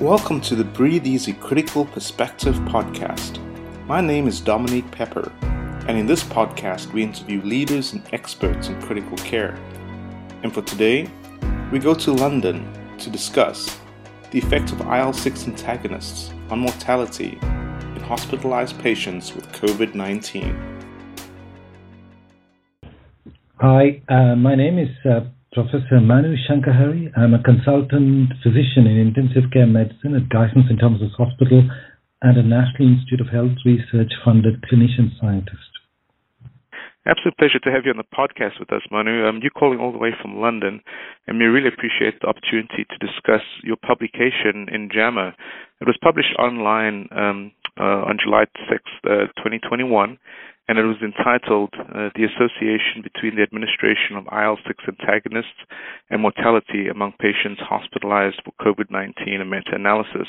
[0.00, 3.44] Welcome to the Breathe Easy Critical Perspective podcast.
[3.88, 5.32] My name is Dominique Pepper,
[5.88, 9.58] and in this podcast, we interview leaders and experts in critical care.
[10.44, 11.10] And for today,
[11.72, 13.76] we go to London to discuss
[14.30, 20.78] the effect of IL 6 antagonists on mortality in hospitalized patients with COVID 19.
[23.56, 27.10] Hi, uh, my name is uh, Professor Manu Shankar-Hari.
[27.16, 31.64] I'm a consultant physician in intensive care medicine at Guy's St Thomas's Hospital
[32.20, 35.72] and a National Institute of Health Research funded clinician scientist.
[37.08, 39.24] Absolute pleasure to have you on the podcast with us, Manu.
[39.24, 40.82] Um, you're calling all the way from London,
[41.26, 45.32] and we really appreciate the opportunity to discuss your publication in JAMA.
[45.80, 50.18] It was published online um, uh, on July 6th, uh, 2021,
[50.68, 55.64] and it was entitled uh, The Association Between the Administration of IL 6 Antagonists
[56.12, 60.28] and Mortality Among Patients Hospitalized for COVID 19, a meta analysis.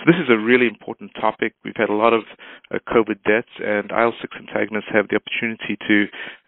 [0.00, 1.52] So, this is a really important topic.
[1.62, 2.24] We've had a lot of
[2.72, 5.96] uh, COVID deaths, and IL 6 antagonists have the opportunity to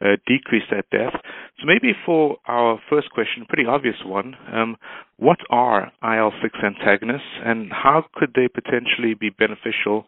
[0.01, 1.21] uh, decrease that death.
[1.61, 4.77] So, maybe for our first question, a pretty obvious one um,
[5.19, 10.07] what are IL 6 antagonists, and how could they potentially be beneficial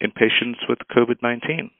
[0.00, 1.70] in patients with COVID 19?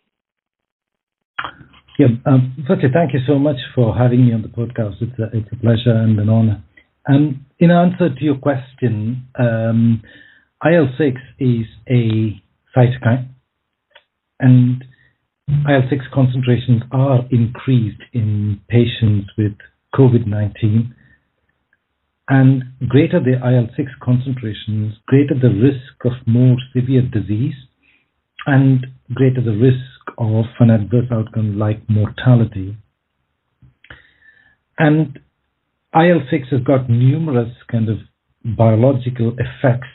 [1.98, 4.96] Yeah, um, thank you so much for having me on the podcast.
[5.00, 6.62] It's a, it's a pleasure and an honor.
[7.06, 10.02] And in answer to your question, um,
[10.64, 12.40] IL 6 is a
[12.74, 13.28] cytokine,
[14.40, 14.84] and
[15.68, 19.52] IL 6 concentrations are increased in patients with
[19.94, 20.94] COVID 19.
[22.28, 27.54] And greater the IL 6 concentrations, greater the risk of more severe disease
[28.46, 32.76] and greater the risk of an adverse outcome like mortality.
[34.78, 35.18] And
[35.94, 37.98] IL-6 has got numerous kind of
[38.44, 39.88] biological effects,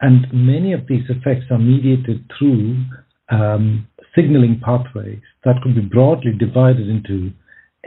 [0.00, 2.84] and many of these effects are mediated through
[3.30, 7.32] um, signaling pathways that could be broadly divided into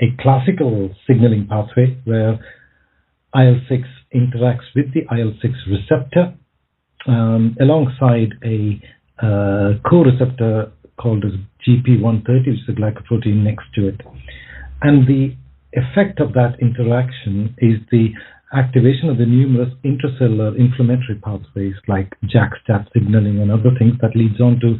[0.01, 2.39] a classical signaling pathway where
[3.35, 3.83] IL-6
[4.15, 6.33] interacts with the IL-6 receptor
[7.07, 8.81] um, alongside a
[9.21, 11.31] uh, co-receptor called as
[11.67, 14.01] GP130, which is a glycoprotein next to it.
[14.81, 15.35] And the
[15.73, 18.09] effect of that interaction is the
[18.53, 24.41] activation of the numerous intracellular inflammatory pathways like JAK-STAT signaling and other things that leads
[24.41, 24.79] on to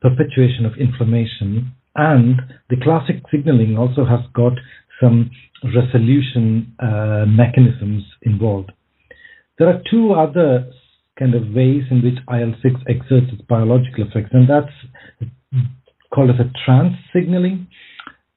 [0.00, 1.72] perpetuation of inflammation.
[1.96, 2.40] And
[2.70, 4.52] the classic signaling also has got
[5.00, 5.30] some
[5.74, 8.70] resolution uh, mechanisms involved.
[9.58, 10.70] There are two other
[11.18, 15.32] kind of ways in which IL-6 exerts its biological effects, and that's
[16.14, 17.68] called as a trans signaling.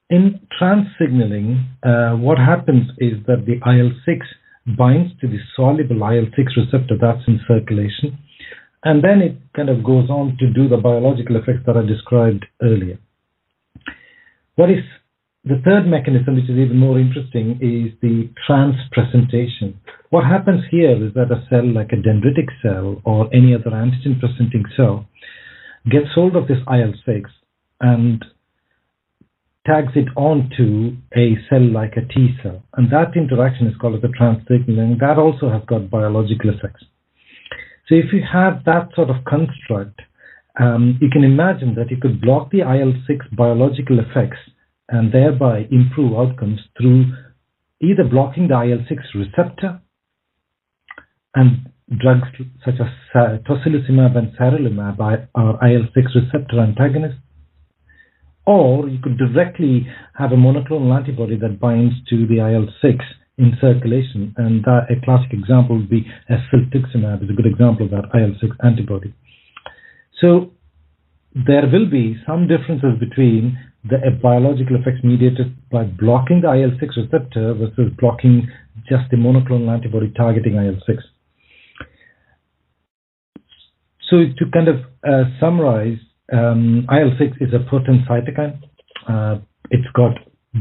[0.09, 6.37] In trans signaling, uh, what happens is that the IL-6 binds to the soluble IL-6
[6.57, 8.17] receptor that's in circulation,
[8.83, 12.45] and then it kind of goes on to do the biological effects that I described
[12.61, 12.99] earlier.
[14.55, 14.83] What is
[15.43, 19.79] the third mechanism, which is even more interesting, is the transpresentation.
[20.09, 24.19] What happens here is that a cell like a dendritic cell or any other antigen
[24.19, 25.07] presenting cell
[25.89, 27.29] gets hold of this IL 6
[27.79, 28.23] and
[29.65, 32.63] tags it onto a cell like a T cell.
[32.75, 34.99] And that interaction is called the transsignaling.
[34.99, 36.83] That also has got biological effects.
[37.87, 40.01] So if you have that sort of construct,
[40.59, 44.37] um, you can imagine that you could block the IL 6 biological effects
[44.89, 47.05] and thereby improve outcomes through
[47.81, 49.81] either blocking the IL 6 receptor
[51.35, 52.27] and drugs
[52.63, 54.99] such as uh, tocilizumab and sarilumab
[55.35, 57.19] are, IL-6 receptor antagonists.
[58.45, 59.87] Or you could directly
[60.17, 62.99] have a monoclonal antibody that binds to the IL-6
[63.37, 64.33] in circulation.
[64.37, 68.49] And that, a classic example would be siltuximab is a good example of that IL-6
[68.63, 69.13] antibody.
[70.19, 70.51] So
[71.33, 76.81] there will be some differences between the uh, biological effects mediated by blocking the IL-6
[76.97, 78.47] receptor versus blocking
[78.87, 80.97] just the monoclonal antibody targeting IL-6.
[84.11, 84.75] So to kind of
[85.07, 85.97] uh, summarize,
[86.33, 88.59] um, IL-6 is a potent cytokine.
[89.07, 90.11] Uh, it's got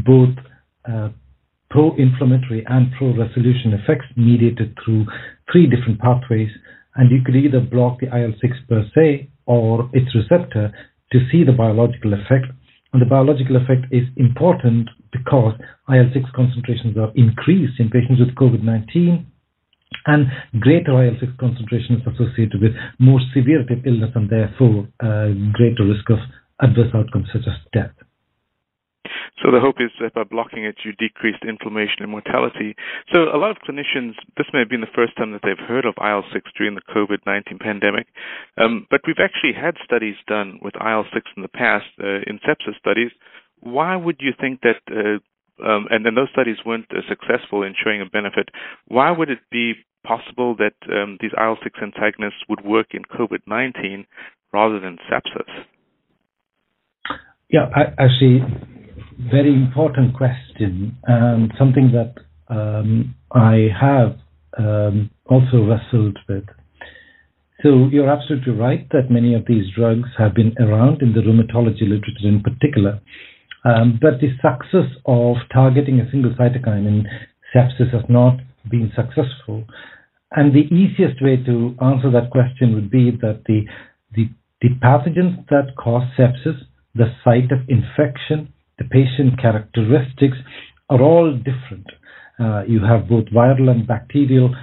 [0.07, 0.37] both
[0.89, 1.09] uh,
[1.69, 5.05] pro-inflammatory and pro-resolution effects mediated through
[5.51, 6.51] three different pathways.
[6.95, 10.73] And you could either block the IL-6 per se or its receptor
[11.13, 12.47] to see the biological effect.
[12.93, 15.55] And the biological effect is important because
[15.89, 19.27] IL-6 concentrations are increased in patients with COVID-19
[20.07, 20.27] and
[20.61, 26.09] greater IL-6 concentration is associated with more severity of illness and therefore uh, greater risk
[26.11, 26.19] of
[26.61, 27.95] adverse outcomes such as death.
[29.43, 32.77] So the hope is that by blocking it, you decrease inflammation and mortality.
[33.13, 35.87] So a lot of clinicians, this may have been the first time that they've heard
[35.87, 38.07] of IL-6 during the COVID-19 pandemic,
[38.61, 42.77] um, but we've actually had studies done with IL-6 in the past, uh, in sepsis
[42.79, 43.11] studies.
[43.61, 45.21] Why would you think that, uh,
[45.65, 48.49] um, and then those studies weren't uh, successful in showing a benefit,
[48.89, 49.75] why would it be
[50.05, 54.07] possible that um, these IL-6 antagonists would work in COVID-19
[54.53, 55.65] rather than sepsis?
[57.49, 57.67] Yeah,
[57.99, 58.41] actually,
[59.31, 62.15] very important question and something that
[62.49, 64.17] um, I have
[64.59, 66.45] um, also wrestled with.
[67.63, 71.83] So you're absolutely right that many of these drugs have been around in the rheumatology
[71.83, 73.01] literature in particular.
[73.65, 77.07] Um, but the success of targeting a single cytokine in
[77.55, 78.39] sepsis has not
[78.71, 79.65] been successful.
[80.33, 83.63] And the easiest way to answer that question would be that the,
[84.15, 84.29] the,
[84.61, 86.59] the pathogens that cause sepsis,
[86.95, 90.37] the site of infection, the patient characteristics
[90.89, 91.87] are all different.
[92.39, 94.55] Uh, you have both viral and bacterial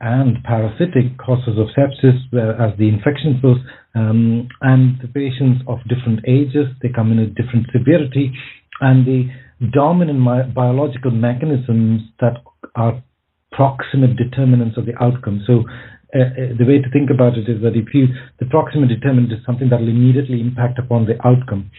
[0.00, 2.18] and parasitic causes of sepsis,
[2.60, 3.58] as the infection source,
[3.94, 8.32] um, and the patients of different ages, they come in a different severity,
[8.80, 9.28] and the
[9.72, 12.36] dominant biological mechanisms that
[12.74, 13.02] are
[13.52, 15.44] proximate determinants of the outcome.
[15.46, 15.64] So
[16.14, 18.08] uh, uh, the way to think about it is that if you
[18.40, 21.70] the proximate determinant is something that will immediately impact upon the outcome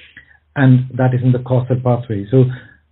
[0.56, 2.26] and that is in the causal pathway.
[2.30, 2.46] So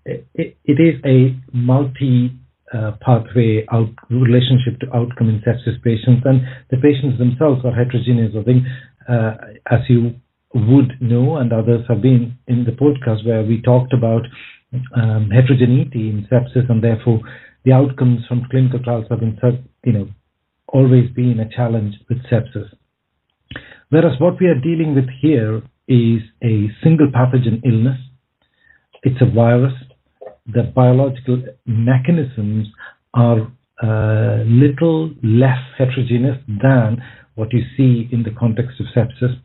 [0.06, 2.33] it, it is a multi
[2.74, 8.34] uh, pathway out relationship to outcome in sepsis patients, and the patients themselves are heterogeneous.
[8.38, 8.63] I think,
[9.10, 9.34] uh,
[9.69, 10.16] as you
[10.54, 14.24] would know, and others have been in the podcast where we talked about
[14.95, 17.19] um, heterogeneity in sepsis, and therefore
[17.63, 19.38] the outcomes from clinical trials have been,
[19.84, 20.08] you know,
[20.68, 22.69] always been a challenge with sepsis.
[23.90, 28.00] Whereas what we are dealing with here is a single pathogen illness.
[29.04, 29.74] It's a virus.
[30.48, 32.68] The biological mechanisms
[33.13, 33.52] are
[33.84, 37.02] a uh, little less heterogeneous than
[37.36, 39.36] what you see in the context of sepsis.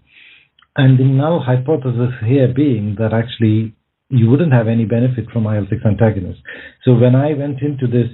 [0.77, 3.75] And the null hypothesis here being that actually
[4.09, 6.43] you wouldn't have any benefit from IL-6 antagonists.
[6.85, 8.09] So when I went into this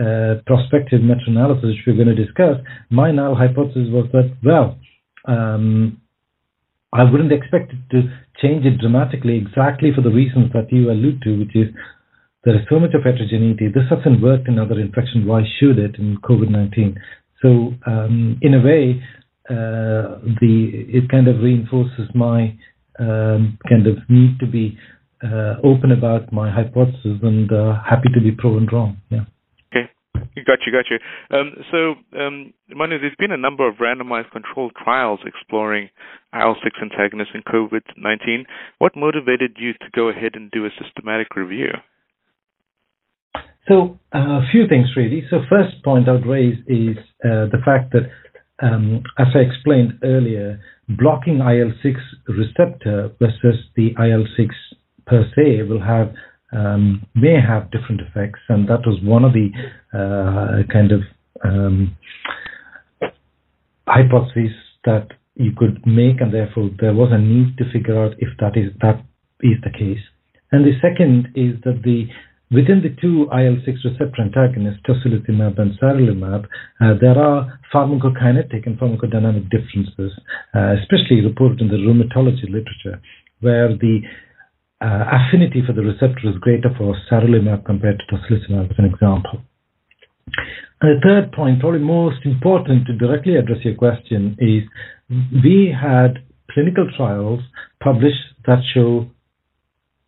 [0.00, 2.56] uh, prospective meta-analysis, which we're going to discuss,
[2.90, 4.78] my null hypothesis was that, well,
[5.26, 6.00] um,
[6.92, 8.02] I wouldn't expect it to
[8.40, 11.68] change it dramatically exactly for the reasons that you allude to, which is
[12.44, 13.68] there is so much of heterogeneity.
[13.68, 15.26] This hasn't worked in other infections.
[15.26, 16.96] Why should it in COVID-19?
[17.42, 19.02] So um, in a way,
[19.50, 22.56] uh, the it kind of reinforces my
[22.98, 24.78] um, kind of need to be
[25.22, 28.98] uh, open about my hypothesis and uh, happy to be proven wrong.
[29.10, 29.24] Yeah.
[29.72, 29.90] Okay.
[30.46, 30.98] Got you, got you.
[31.36, 35.88] Um, so, um, Manu, there's been a number of randomized controlled trials exploring
[36.34, 38.44] IL-6 antagonists in COVID-19.
[38.78, 41.70] What motivated you to go ahead and do a systematic review?
[43.68, 45.24] So, uh, a few things really.
[45.30, 48.10] So, first point I'd raise is uh, the fact that,
[48.62, 51.96] um, as I explained earlier, blocking IL-6
[52.28, 54.50] receptor versus the IL-6
[55.06, 56.12] per se will have
[56.52, 59.50] um, may have different effects, and that was one of the
[59.92, 61.00] uh, kind of
[61.44, 61.96] um,
[63.86, 64.52] hypotheses
[64.84, 68.56] that you could make, and therefore there was a need to figure out if that
[68.56, 69.04] is that
[69.40, 70.02] is the case.
[70.52, 72.06] And the second is that the
[72.50, 76.46] within the two IL-6 receptor antagonists, tocilizumab and sarilumab,
[76.80, 80.12] uh, there are pharmacokinetic and pharmacodynamic differences,
[80.54, 83.02] uh, especially reported in the rheumatology literature,
[83.40, 84.00] where the
[84.86, 89.40] uh, affinity for the receptor is greater for sarilumab compared to tocilizumab, as an example.
[90.80, 94.62] And the third point, probably most important to directly address your question, is
[95.42, 97.40] we had clinical trials
[97.82, 99.06] published that show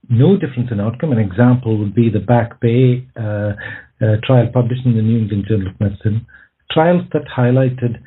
[0.09, 1.13] no difference in outcome.
[1.13, 3.53] An example would be the BACC Bay uh,
[4.01, 6.27] uh, trial published in the New England Journal of Medicine.
[6.71, 7.99] Trials that highlighted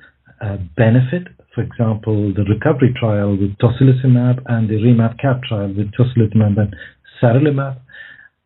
[0.41, 6.57] uh, benefit for example, the recovery trial with tocilizumab and the REMAP-CAP trial with tocilizumab
[6.57, 6.75] and
[7.21, 7.77] sarilumab,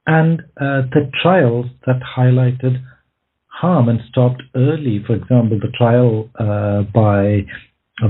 [0.07, 2.81] and uh, the trials that highlighted
[3.47, 5.03] harm and stopped early.
[5.05, 7.45] For example, the trial uh, by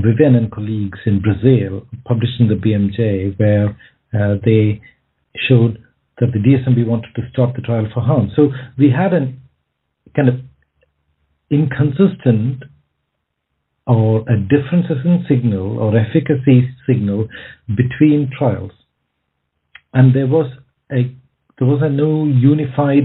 [0.02, 3.68] Vivian and colleagues in Brazil, published in the BMJ, where
[4.14, 4.80] uh, they
[5.48, 5.78] showed
[6.18, 8.30] that the DSMB wanted to stop the trial for harm.
[8.34, 8.48] So
[8.78, 9.32] we had a
[10.16, 10.36] kind of
[11.50, 12.64] inconsistent
[13.86, 17.28] or a differences in signal or efficacy signal
[17.68, 18.72] between trials.
[19.92, 20.50] And there was
[20.90, 21.14] a
[21.58, 23.04] there was a no unified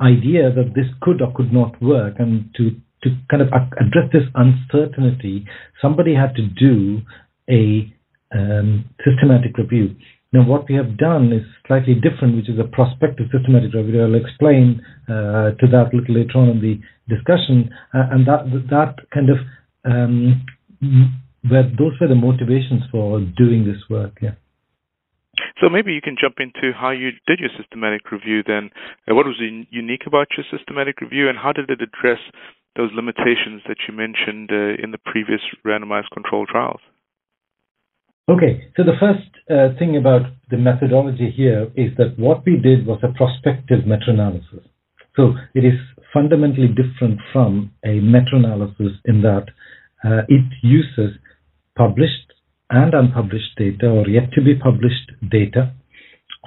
[0.00, 2.14] idea that this could or could not work.
[2.18, 2.70] And to
[3.02, 5.46] to kind of address this uncertainty,
[5.80, 7.02] somebody had to do
[7.48, 7.92] a
[8.34, 9.94] um, systematic review.
[10.32, 14.02] Now, what we have done is slightly different, which is a prospective systematic review.
[14.02, 18.44] I'll explain uh, to that a little later on in the discussion, uh, and that
[18.70, 19.38] that kind of
[19.86, 20.44] um,
[21.50, 24.18] were those were the motivations for doing this work.
[24.20, 24.34] Yeah.
[25.60, 28.70] So maybe you can jump into how you did your systematic review then.
[29.08, 29.40] Uh, what was
[29.70, 32.20] unique about your systematic review and how did it address
[32.76, 36.80] those limitations that you mentioned uh, in the previous randomized controlled trials?
[38.28, 42.84] Okay, so the first uh, thing about the methodology here is that what we did
[42.84, 44.66] was a prospective meta-analysis.
[45.14, 45.78] So it is
[46.12, 49.46] fundamentally different from a meta-analysis in that
[50.06, 51.18] uh, it uses
[51.76, 52.32] published
[52.70, 55.72] and unpublished data or yet to be published data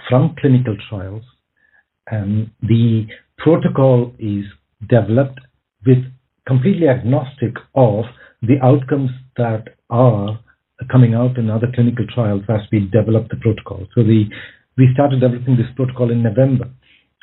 [0.09, 1.23] from clinical trials.
[2.07, 4.45] And the protocol is
[4.87, 5.39] developed
[5.85, 5.99] with
[6.47, 8.05] completely agnostic of
[8.41, 10.39] the outcomes that are
[10.91, 13.85] coming out in other clinical trials as we develop the protocol.
[13.93, 14.23] So the,
[14.77, 16.69] we started developing this protocol in November.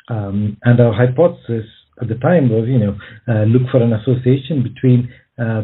[0.09, 1.65] Um, and our hypothesis
[2.01, 2.95] at the time was, you know,
[3.27, 5.63] uh, look for an association between uh,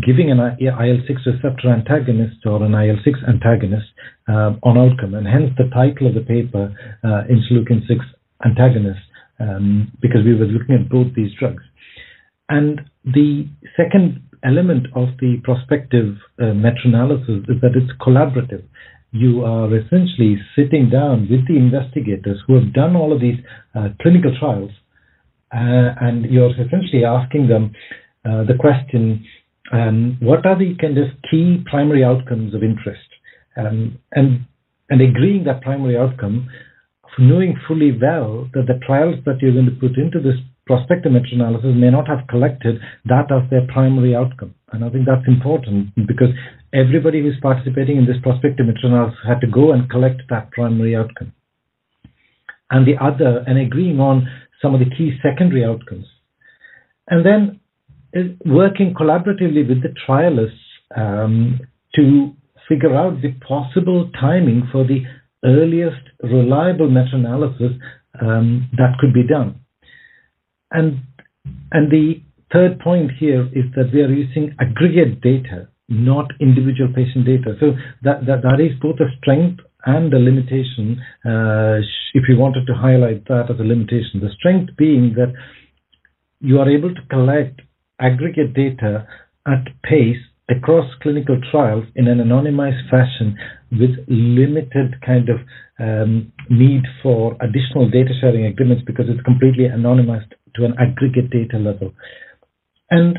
[0.00, 3.86] giving an IL-6 receptor antagonist or an IL-6 antagonist
[4.28, 5.14] uh, on outcome.
[5.14, 6.72] And hence the title of the paper,
[7.04, 8.00] uh, interleukin-6
[8.44, 9.00] antagonist,
[9.38, 11.62] um, because we were looking at both these drugs.
[12.48, 18.64] And the second element of the prospective uh, meta-analysis is that it's collaborative.
[19.12, 23.38] You are essentially sitting down with the investigators who have done all of these
[23.74, 24.70] uh, clinical trials,
[25.52, 27.74] uh, and you're essentially asking them
[28.24, 29.24] uh, the question,
[29.70, 33.06] um, what are the kind of key primary outcomes of interest?
[33.56, 34.46] Um, and,
[34.90, 36.48] and agreeing that primary outcome,
[37.18, 41.74] knowing fully well that the trials that you're going to put into this prospective meta-analysis
[41.74, 44.54] may not have collected that as their primary outcome.
[44.72, 46.30] And I think that's important because
[46.72, 51.32] everybody who's participating in this prospective meta-analysis had to go and collect that primary outcome.
[52.70, 54.28] And the other, and agreeing on
[54.62, 56.06] some of the key secondary outcomes.
[57.08, 57.60] And then
[58.44, 60.60] working collaboratively with the trialists
[60.96, 61.60] um,
[61.94, 62.32] to
[62.68, 65.02] figure out the possible timing for the
[65.44, 67.72] earliest reliable meta-analysis
[68.20, 69.60] um, that could be done.
[70.70, 71.00] And
[71.72, 77.26] and the third point here is that we are using aggregate data, not individual patient
[77.26, 77.56] data.
[77.60, 81.02] So that that, that is both a strength and a limitation.
[81.24, 81.80] Uh,
[82.14, 85.32] if you wanted to highlight that as a limitation, the strength being that
[86.40, 87.60] you are able to collect
[88.02, 89.06] aggregate data
[89.46, 90.18] at pace
[90.50, 93.36] across clinical trials in an anonymized fashion
[93.70, 95.38] with limited kind of
[95.78, 101.58] um, need for additional data sharing agreements because it's completely anonymized to an aggregate data
[101.58, 101.92] level.
[102.90, 103.18] And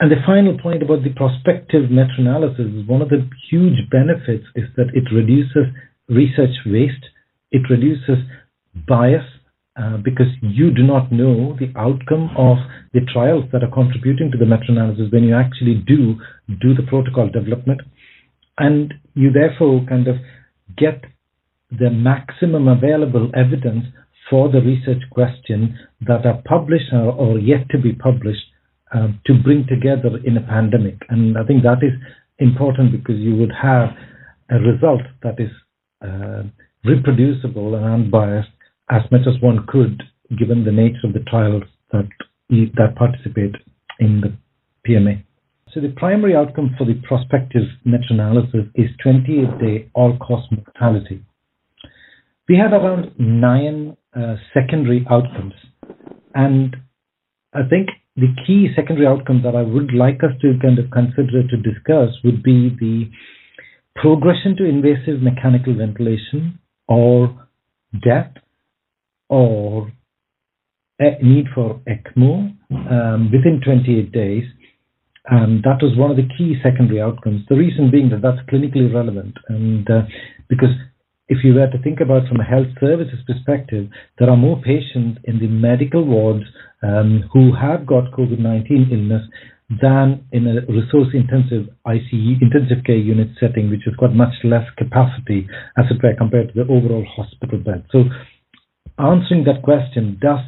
[0.00, 4.70] and the final point about the prospective meta-analysis is one of the huge benefits is
[4.76, 5.74] that it reduces
[6.08, 7.02] research waste,
[7.50, 8.22] it reduces
[8.86, 9.24] bias
[9.78, 12.56] uh, because you do not know the outcome of
[12.92, 16.16] the trials that are contributing to the meta-analysis when you actually do
[16.60, 17.80] do the protocol development,
[18.58, 20.16] and you therefore kind of
[20.76, 21.04] get
[21.70, 23.84] the maximum available evidence
[24.28, 28.44] for the research question that are published or, or yet to be published
[28.92, 30.96] um, to bring together in a pandemic.
[31.08, 31.92] And I think that is
[32.38, 33.90] important because you would have
[34.50, 35.50] a result that is
[36.02, 36.42] uh,
[36.84, 38.48] reproducible and unbiased
[38.90, 40.02] as much as one could,
[40.38, 42.08] given the nature of the trials that
[42.50, 43.54] that participate
[44.00, 44.32] in the
[44.88, 45.22] PMA.
[45.72, 51.22] So the primary outcome for the prospective meta-analysis is 28-day all-cause mortality.
[52.48, 55.52] We had around nine uh, secondary outcomes.
[56.34, 56.74] And
[57.52, 61.46] I think the key secondary outcome that I would like us to kind of consider
[61.46, 63.10] to discuss would be the
[63.94, 67.46] progression to invasive mechanical ventilation or
[67.92, 68.32] death
[69.28, 69.92] or
[71.22, 74.44] need for ECMO um, within 28 days.
[75.30, 77.42] And that was one of the key secondary outcomes.
[77.48, 80.02] The reason being that that's clinically relevant, and uh,
[80.48, 80.72] because
[81.28, 85.20] if you were to think about from a health services perspective, there are more patients
[85.24, 86.44] in the medical wards
[86.82, 89.28] um, who have got COVID-19 illness
[89.68, 94.64] than in a resource intensive ICU, intensive care unit setting, which has got much less
[94.78, 97.84] capacity as it were compared to the overall hospital bed.
[97.92, 98.04] So
[98.98, 100.40] answering that question, does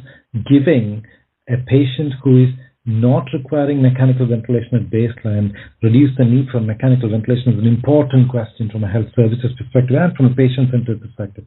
[0.49, 1.03] giving
[1.49, 2.49] a patient who is
[2.85, 5.53] not requiring mechanical ventilation at baseline
[5.83, 9.95] reduce the need for mechanical ventilation is an important question from a health services perspective
[9.95, 11.45] and from a patient-centered perspective.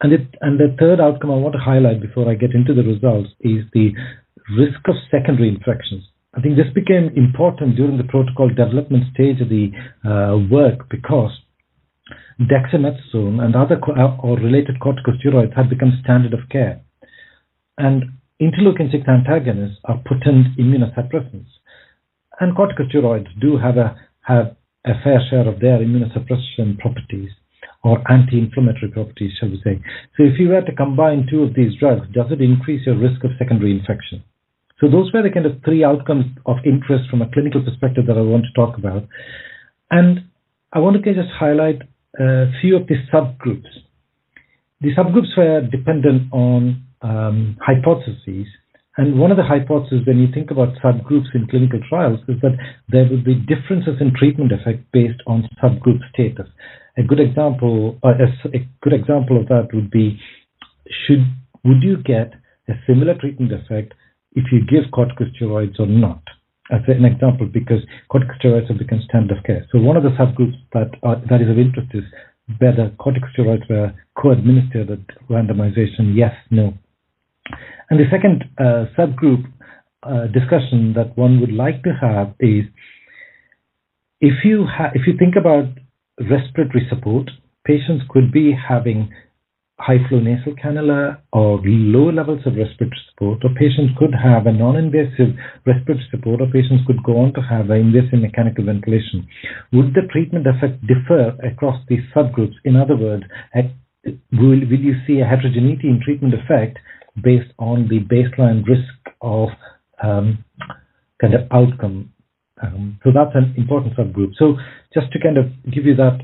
[0.00, 2.82] And, it, and the third outcome I want to highlight before I get into the
[2.82, 3.92] results is the
[4.58, 6.02] risk of secondary infections.
[6.34, 9.70] I think this became important during the protocol development stage of the
[10.02, 11.30] uh, work because
[12.40, 16.80] dexamethasone and other uh, or related corticosteroids have become standard of care.
[17.78, 18.04] And
[18.40, 21.46] interleukin 6 antagonists are potent immunosuppressants.
[22.40, 27.30] And corticosteroids do have a, have a fair share of their immunosuppression properties
[27.84, 29.80] or anti-inflammatory properties, shall we say.
[30.16, 33.22] So if you were to combine two of these drugs, does it increase your risk
[33.24, 34.24] of secondary infection?
[34.80, 38.18] So those were the kind of three outcomes of interest from a clinical perspective that
[38.18, 39.06] I want to talk about.
[39.90, 40.24] And
[40.72, 41.82] I want to just highlight
[42.18, 43.68] a few of the subgroups.
[44.80, 48.46] The subgroups were dependent on um, hypotheses.
[48.96, 52.56] And one of the hypotheses when you think about subgroups in clinical trials is that
[52.88, 56.46] there will be differences in treatment effect based on subgroup status.
[56.96, 60.20] A good example, uh, a, a good example of that would be,
[61.06, 61.24] should
[61.64, 62.34] would you get
[62.68, 63.94] a similar treatment effect
[64.32, 66.22] if you give corticosteroids or not?
[66.70, 67.80] As an example, because
[68.10, 69.66] corticosteroids have become standard of care.
[69.70, 72.04] So one of the subgroups that are, that is of interest is
[72.58, 76.72] whether corticosteroids were co-administered at randomization, yes, no.
[77.90, 79.44] And the second uh, subgroup
[80.02, 82.64] uh, discussion that one would like to have is
[84.20, 85.64] if you ha- if you think about
[86.18, 87.30] respiratory support,
[87.66, 89.12] patients could be having
[89.78, 94.52] high flow nasal cannula or low levels of respiratory support, or patients could have a
[94.52, 95.34] non-invasive
[95.66, 99.26] respiratory support, or patients could go on to have an invasive mechanical ventilation.
[99.72, 102.54] Would the treatment effect differ across these subgroups?
[102.64, 103.24] In other words,
[104.32, 106.78] will, will you see a heterogeneity in treatment effect
[107.22, 109.48] based on the baseline risk of
[110.02, 110.44] um,
[111.20, 112.12] kind of outcome.
[112.62, 114.32] Um, so that's an important subgroup.
[114.38, 114.56] So
[114.92, 116.20] just to kind of give you that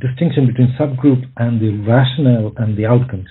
[0.00, 3.28] distinction between subgroup and the rationale and the outcomes.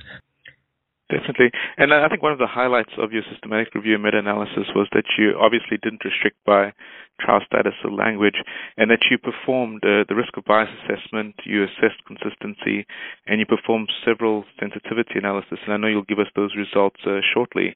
[1.09, 1.51] Definitely.
[1.77, 5.05] And I think one of the highlights of your systematic review and meta-analysis was that
[5.19, 6.73] you obviously didn't restrict by
[7.21, 8.35] trial status or language,
[8.75, 12.85] and that you performed uh, the risk of bias assessment, you assessed consistency,
[13.27, 15.59] and you performed several sensitivity analysis.
[15.65, 17.75] And I know you'll give us those results uh, shortly.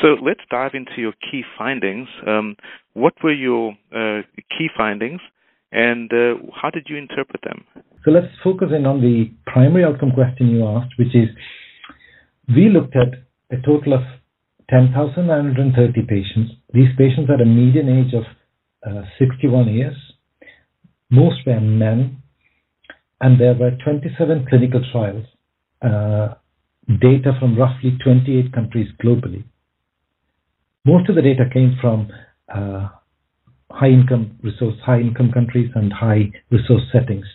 [0.00, 2.08] So let's dive into your key findings.
[2.26, 2.56] Um,
[2.94, 4.22] what were your uh,
[4.56, 5.20] key findings,
[5.72, 7.64] and uh, how did you interpret them?
[8.04, 11.28] So let's focus in on the primary outcome question you asked, which is
[12.48, 13.14] we looked at
[13.50, 14.00] a total of
[14.70, 16.52] 10,930 patients.
[16.72, 18.24] These patients had a median age of
[18.86, 19.96] uh, 61 years.
[21.10, 22.22] Most were men,
[23.20, 25.26] and there were 27 clinical trials,
[25.82, 26.34] uh,
[27.00, 29.44] data from roughly 28 countries globally.
[30.84, 32.08] Most of the data came from
[32.48, 32.88] uh,
[33.70, 37.26] high income resource, high income countries and high resource settings.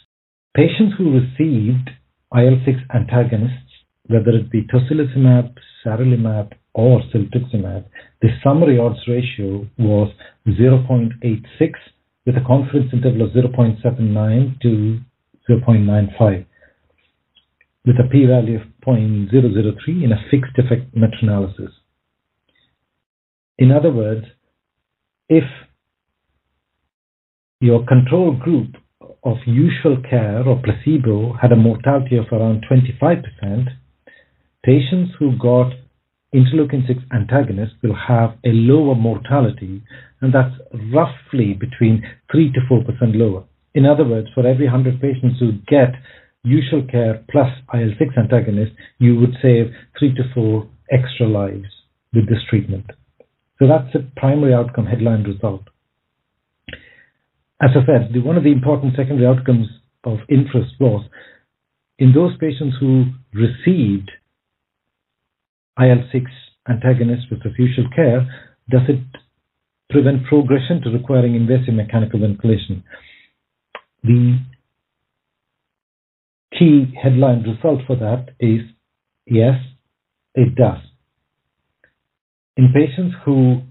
[0.56, 1.89] Patients who received
[2.34, 3.71] IL-6 antagonists,
[4.08, 7.86] whether it be tocilizumab, sarilumab, or siltuximab,
[8.21, 10.12] the summary odds ratio was
[10.48, 11.43] 0.86
[12.26, 15.00] with a confidence interval of 0.79 to
[15.50, 16.45] 0.95
[17.86, 21.71] with a p-value of 0.003 in a fixed effect meta-analysis.
[23.58, 24.26] In other words,
[25.30, 25.43] if
[27.65, 28.75] your control group
[29.23, 33.23] of usual care or placebo had a mortality of around 25%,
[34.63, 35.73] patients who got
[36.32, 39.82] interleukin 6 antagonists will have a lower mortality,
[40.21, 40.54] and that's
[40.93, 43.43] roughly between 3 to 4% lower.
[43.73, 45.95] In other words, for every 100 patients who get
[46.43, 51.71] usual care plus IL 6 antagonist, you would save 3 to 4 extra lives
[52.13, 52.86] with this treatment.
[53.58, 55.63] So that's the primary outcome headline result.
[57.61, 59.67] As I said, the, one of the important secondary outcomes
[60.03, 61.05] of interest was
[61.97, 64.11] in those patients who received
[65.79, 66.25] IL-6
[66.67, 68.27] antagonists with usual care,
[68.69, 68.99] does it
[69.89, 72.83] prevent progression to requiring invasive mechanical ventilation?
[74.03, 74.39] The
[76.57, 78.61] key headline result for that is
[79.25, 79.55] yes,
[80.33, 80.79] it does.
[82.57, 83.61] In patients who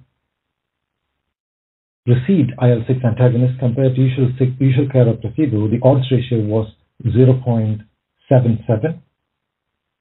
[2.07, 6.71] received IL-6 antagonist compared to usual, usual care or placebo, the odds ratio was
[7.05, 9.01] 0.77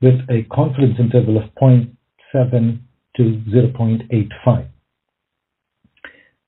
[0.02, 2.80] with a confidence interval of 0.7
[3.16, 4.68] to 0.85.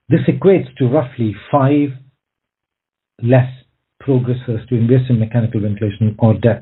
[0.09, 1.89] This equates to roughly five
[3.23, 3.49] less
[4.05, 6.61] progressors to invasive mechanical ventilation or death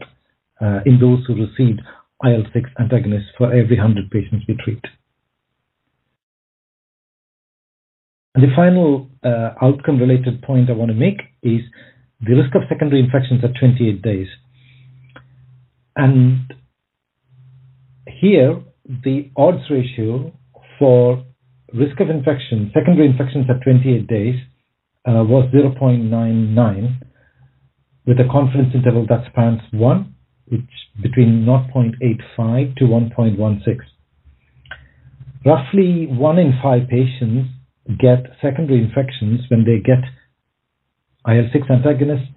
[0.61, 1.81] uh, in those who received
[2.23, 4.81] IL-6 antagonists for every 100 patients we treat.
[8.35, 11.61] And the final uh, outcome related point I want to make is
[12.19, 14.27] the risk of secondary infections at 28 days.
[15.95, 16.51] And
[18.07, 20.33] here, the odds ratio
[20.79, 21.23] for
[21.73, 24.35] risk of infection, secondary infections at 28 days,
[25.05, 26.99] uh, was 0.99,
[28.07, 30.15] with a confidence interval that spans 1,
[30.47, 30.61] which
[31.01, 33.77] between 0.85 to 1.16.
[35.45, 37.49] Roughly 1 in 5 patients
[37.87, 40.03] get secondary infections when they get
[41.27, 42.29] IL-6 antagonists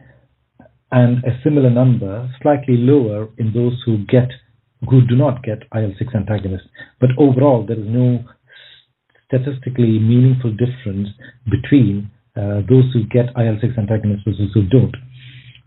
[0.90, 4.30] and a similar number, slightly lower in those who get
[4.88, 6.68] who do not get IL-6 antagonists.
[7.00, 8.24] But overall, there is no
[9.26, 11.08] statistically meaningful difference
[11.50, 14.94] between uh, those who get IL-6 antagonists versus who don't.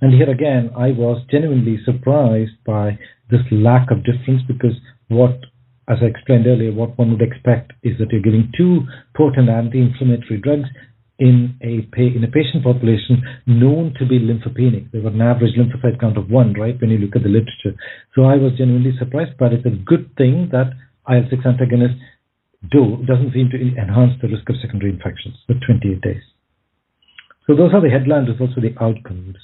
[0.01, 2.97] And here again, I was genuinely surprised by
[3.29, 4.75] this lack of difference because
[5.09, 5.35] what,
[5.89, 8.85] as I explained earlier, what one would expect is that you're giving two
[9.17, 10.69] potent anti-inflammatory drugs
[11.17, 14.91] in a in a patient population known to be lymphopenic.
[14.91, 16.79] They have got an average lymphocyte count of one, right?
[16.79, 17.75] When you look at the literature,
[18.15, 19.35] so I was genuinely surprised.
[19.37, 20.71] But it's a good thing that
[21.09, 21.99] IL-6 antagonists
[22.71, 26.23] do doesn't seem to enhance the risk of secondary infections for 28 days.
[27.47, 29.35] So those are the headline results for the outcomes.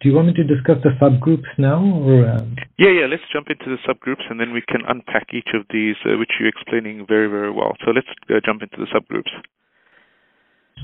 [0.00, 2.26] Do you want me to discuss the subgroups now, or?
[2.26, 2.56] Um...
[2.78, 3.06] Yeah, yeah.
[3.06, 6.30] Let's jump into the subgroups, and then we can unpack each of these, uh, which
[6.40, 7.76] you're explaining very, very well.
[7.84, 9.28] So let's uh, jump into the subgroups.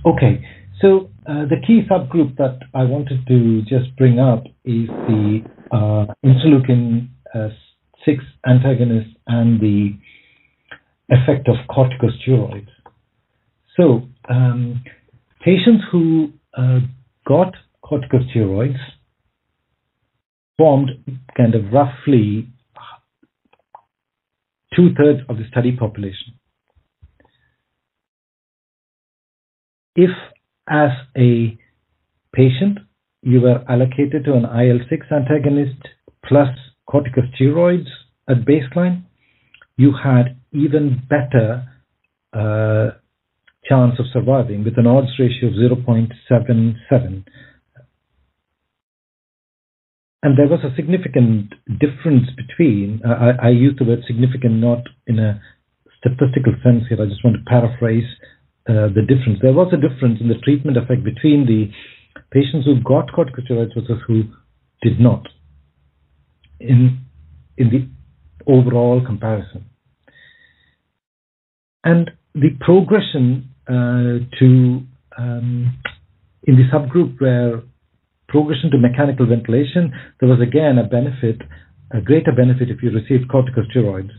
[0.05, 0.45] Okay.
[0.83, 5.41] So uh, the key subgroup that I wanted to just bring up is the
[5.73, 7.49] uh, interleukin uh,
[8.05, 9.97] 6 antagonist and the
[11.09, 12.69] effect of corticosteroids.
[13.77, 14.85] So um,
[15.41, 16.81] patients who uh,
[17.27, 18.77] got corticosteroids
[20.59, 20.91] formed
[21.37, 22.49] kind of roughly
[24.75, 26.35] two thirds of the study population.
[29.97, 30.11] if
[30.69, 31.59] as a
[32.35, 32.79] patient
[33.23, 35.81] you were allocated to an IL-6 antagonist
[36.25, 36.49] plus
[36.89, 37.89] corticosteroids
[38.29, 39.03] at baseline,
[39.77, 41.67] you had even better
[42.33, 42.91] uh,
[43.65, 47.25] chance of surviving with an odds ratio of 0.77.
[50.23, 54.83] And there was a significant difference between, uh, I, I use the word significant not
[55.07, 55.41] in a
[55.99, 58.07] statistical sense here, I just want to paraphrase
[58.69, 59.39] uh, the difference.
[59.43, 61.71] There was a difference in the treatment effect between the
[62.33, 64.25] patients who got corticosteroids versus who
[64.83, 65.27] did not
[66.61, 67.01] in
[67.57, 67.89] in the
[68.51, 69.65] overall comparison.
[71.85, 74.83] And the progression uh, to
[75.19, 75.79] um,
[76.43, 77.63] in the subgroup where
[78.29, 81.43] progression to mechanical ventilation, there was again a benefit,
[81.93, 84.11] a greater benefit if you received corticosteroids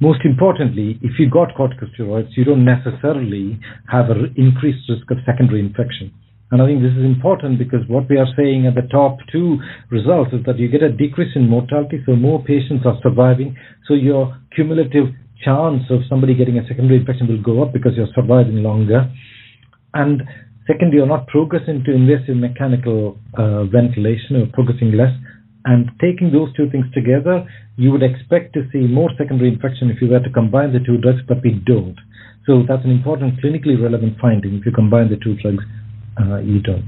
[0.00, 3.58] most importantly, if you got corticosteroids, you don't necessarily
[3.90, 6.12] have an increased risk of secondary infection.
[6.50, 9.58] And I think this is important because what we are saying at the top two
[9.90, 13.56] results is that you get a decrease in mortality, so more patients are surviving.
[13.88, 15.06] So your cumulative
[15.42, 19.10] chance of somebody getting a secondary infection will go up because you're surviving longer.
[19.94, 20.22] And
[20.66, 25.12] second, you're not progressing to invasive mechanical uh, ventilation or progressing less.
[25.64, 27.42] And taking those two things together,
[27.76, 30.98] you would expect to see more secondary infection if you were to combine the two
[30.98, 31.98] drugs, but we don't.
[32.46, 34.54] So that's an important clinically relevant finding.
[34.54, 35.64] If you combine the two drugs,
[36.20, 36.86] uh, you don't.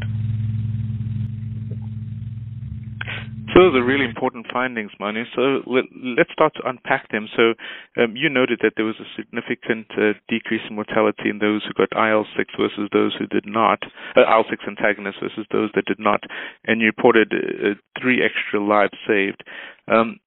[3.48, 5.25] So those are really important findings, Manu.
[5.35, 5.85] So let,
[6.23, 7.27] us start to unpack them.
[7.35, 7.55] So
[8.01, 11.75] um, you noted that there was a significant uh, decrease in mortality in those who
[11.75, 13.83] got IL-6 versus those who did not,
[14.16, 16.23] uh, IL-6 antagonists versus those that did not,
[16.66, 19.42] and you reported uh, three extra lives saved.
[19.88, 20.21] Um,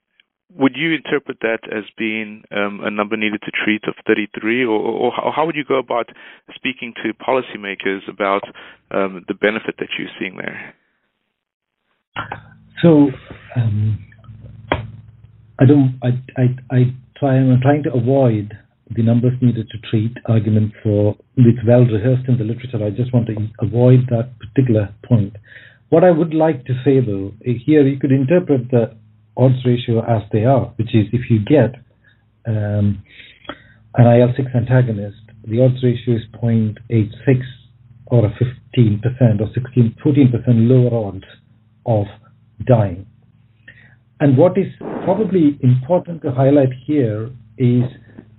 [0.53, 4.71] would you interpret that as being um, a number needed to treat of 33, or,
[4.71, 6.09] or, or, how would you go about
[6.53, 8.43] speaking to policymakers about
[8.91, 10.75] um, the benefit that you're seeing there?
[12.81, 13.09] So
[13.55, 14.05] um,
[15.59, 15.99] I don't.
[16.03, 17.37] I, I I try.
[17.37, 18.53] I'm trying to avoid
[18.95, 22.83] the numbers needed to treat argument for it's well rehearsed in the literature.
[22.83, 25.35] I just want to avoid that particular point.
[25.89, 28.95] What I would like to say though, here you could interpret the
[29.37, 31.75] odds ratio as they are, which is if you get
[32.47, 33.03] um,
[33.95, 37.41] an IL-6 antagonist, the odds ratio is 0.86
[38.07, 41.25] or a 15% or 16, 14% lower odds
[41.85, 42.05] of
[42.65, 43.05] dying.
[44.19, 44.67] And what is
[45.03, 47.83] probably important to highlight here is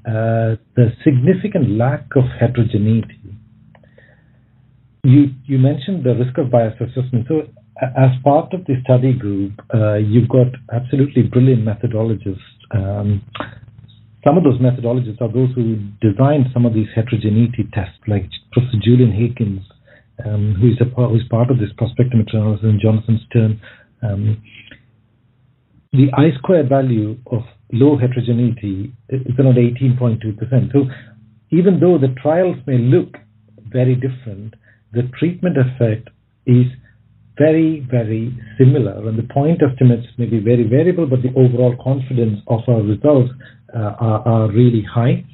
[0.06, 3.18] uh, the significant lack of heterogeneity.
[5.04, 7.26] You, you mentioned the risk of bias assessment.
[7.28, 7.42] So,
[7.82, 12.38] as part of the study group, uh, you've got absolutely brilliant methodologists.
[12.70, 13.22] Um,
[14.24, 18.78] some of those methodologists are those who designed some of these heterogeneity tests, like Professor
[18.80, 19.62] Julian Higgins,
[20.24, 23.61] um, who is a, who's part of this prospective meta-analysis, and Jonathan Sterne,
[24.03, 24.43] um,
[25.93, 30.73] the I squared value of low heterogeneity is around 18.2%.
[30.73, 30.87] So
[31.51, 33.17] even though the trials may look
[33.69, 34.55] very different,
[34.93, 36.09] the treatment effect
[36.47, 36.67] is
[37.38, 39.09] very, very similar.
[39.09, 43.31] And the point estimates may be very variable, but the overall confidence of our results
[43.75, 45.25] uh, are, are really high.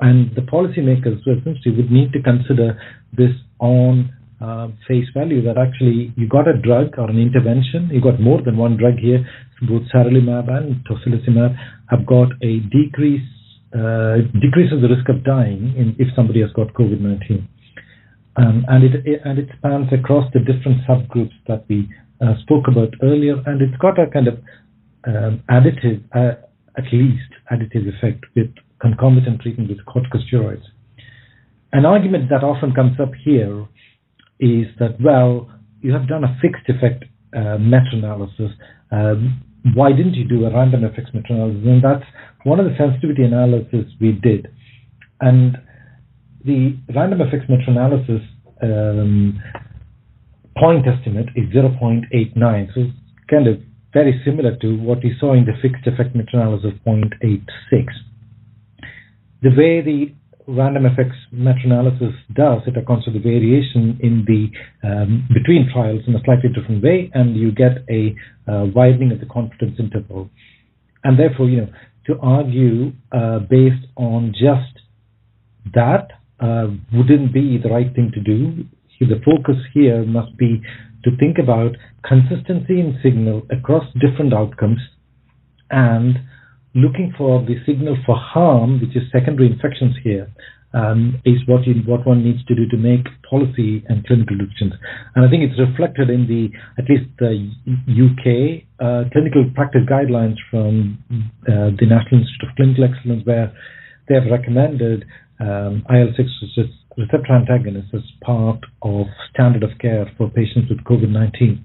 [0.00, 2.78] And the policymakers essentially would need to consider
[3.16, 8.00] this on uh, face value that actually you got a drug or an intervention, you
[8.00, 9.24] got more than one drug here,
[9.62, 11.56] both sarilumab and tocilizumab
[11.88, 13.24] have got a decrease
[13.74, 17.46] uh, decreases the risk of dying in, if somebody has got COVID-19.
[18.36, 21.88] Um, and it, it, and it spans across the different subgroups that we
[22.20, 24.38] uh, spoke about earlier, and it's got a kind of
[25.06, 26.40] um, additive, uh,
[26.76, 30.64] at least additive effect with concomitant treatment with corticosteroids.
[31.72, 33.66] An argument that often comes up here
[34.38, 37.04] is that, well, you have done a fixed effect
[37.36, 38.52] uh, meta-analysis.
[38.90, 39.42] Um,
[39.74, 41.62] why didn't you do a random effects meta-analysis?
[41.64, 42.04] And that's
[42.44, 44.48] one of the sensitivity analysis we did.
[45.20, 45.58] And
[46.44, 48.22] the random effects meta-analysis
[48.62, 49.40] um,
[50.56, 52.74] point estimate is 0.89.
[52.74, 52.92] So it's
[53.28, 53.60] kind of
[53.92, 57.40] very similar to what we saw in the fixed effect meta-analysis of 0.86.
[59.42, 60.14] The way the
[60.48, 64.48] random effects meta-analysis does, it accounts for the variation in the
[64.86, 68.14] um, between trials in a slightly different way, and you get a
[68.50, 70.30] uh, widening of the confidence interval.
[71.04, 71.68] And therefore, you know,
[72.06, 74.82] to argue uh, based on just
[75.74, 76.08] that
[76.40, 78.64] uh, wouldn't be the right thing to do.
[78.98, 80.62] The focus here must be
[81.04, 84.78] to think about consistency in signal across different outcomes
[85.70, 86.16] and
[86.76, 90.28] looking for the signal for harm, which is secondary infections here,
[90.76, 94.74] um, is what you, what one needs to do to make policy and clinical decisions.
[95.14, 97.48] And I think it's reflected in the at least the
[97.88, 101.00] UK uh, clinical practice guidelines from
[101.48, 103.56] uh, the National Institute of Clinical Excellence, where
[104.08, 105.06] they have recommended
[105.40, 106.28] um, IL-6
[106.96, 111.56] receptor antagonists as part of standard of care for patients with COVID-19.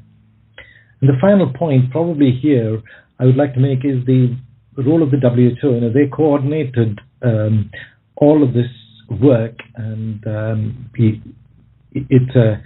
[1.01, 2.81] And the final point, probably here,
[3.19, 4.37] I would like to make is the
[4.77, 5.73] role of the WHO.
[5.75, 7.71] You know, they coordinated um,
[8.15, 8.69] all of this
[9.09, 10.89] work, and um,
[11.93, 12.61] it's a,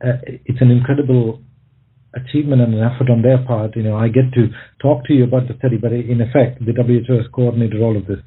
[0.00, 1.42] it's an incredible
[2.14, 3.76] achievement and an effort on their part.
[3.76, 4.48] You know, I get to
[4.80, 8.06] talk to you about the study, but in effect, the WHO has coordinated all of
[8.06, 8.18] this.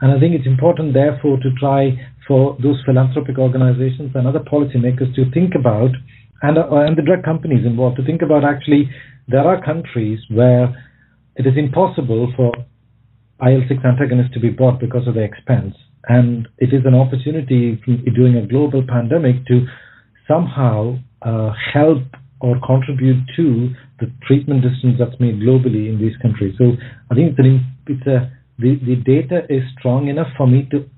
[0.00, 1.96] And I think it's important, therefore, to try
[2.28, 5.90] for those philanthropic organizations and other policymakers to think about,
[6.42, 8.90] and, uh, and the drug companies involved, to think about actually
[9.28, 10.74] there are countries where
[11.36, 12.52] it is impossible for
[13.40, 15.74] IL-6 antagonists to be bought because of the expense.
[16.06, 17.80] And it is an opportunity
[18.14, 19.66] during a global pandemic to
[20.28, 22.02] somehow uh, help
[22.40, 23.70] or contribute to
[24.00, 26.54] the treatment distance that's made globally in these countries.
[26.58, 26.72] So
[27.10, 30.88] I think it's, an, it's a, the, the data is strong enough for me to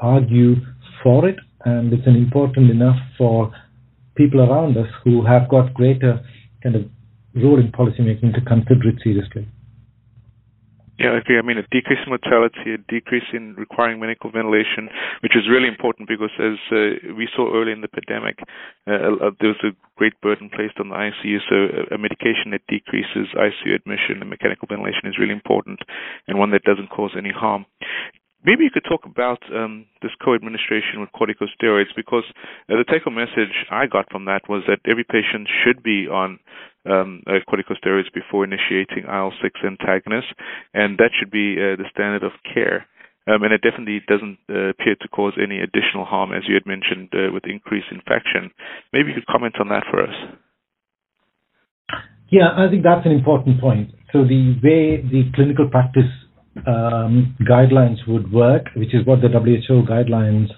[0.00, 0.56] argue
[1.02, 3.52] for it, and it's an important enough for
[4.16, 6.24] people around us who have got greater
[6.62, 6.82] kind of
[7.34, 9.46] role in policymaking to consider it seriously.
[10.98, 11.38] Yeah, I agree.
[11.38, 14.90] I mean, a decrease in mortality, a decrease in requiring medical ventilation,
[15.22, 18.42] which is really important because, as uh, we saw early in the pandemic,
[18.90, 21.38] uh, there was a great burden placed on the ICU.
[21.46, 25.78] So, a, a medication that decreases ICU admission and mechanical ventilation is really important,
[26.26, 27.64] and one that doesn't cause any harm.
[28.44, 32.24] Maybe you could talk about um, this co-administration with corticosteroids because
[32.70, 36.38] uh, the take-home message I got from that was that every patient should be on
[36.86, 40.32] um, uh, corticosteroids before initiating IL-6 antagonists,
[40.74, 42.86] and that should be uh, the standard of care.
[43.26, 46.64] Um, and it definitely doesn't uh, appear to cause any additional harm, as you had
[46.64, 48.50] mentioned, uh, with increased infection.
[48.92, 50.16] Maybe you could comment on that for us.
[52.30, 53.90] Yeah, I think that's an important point.
[54.12, 56.08] So the way the clinical practice
[56.66, 60.48] um, guidelines would work, which is what the WHO guidelines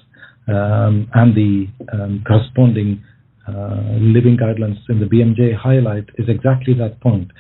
[0.49, 3.05] um, and the um, corresponding
[3.49, 7.31] living guidelines in the BMJ highlight, is exactly that point.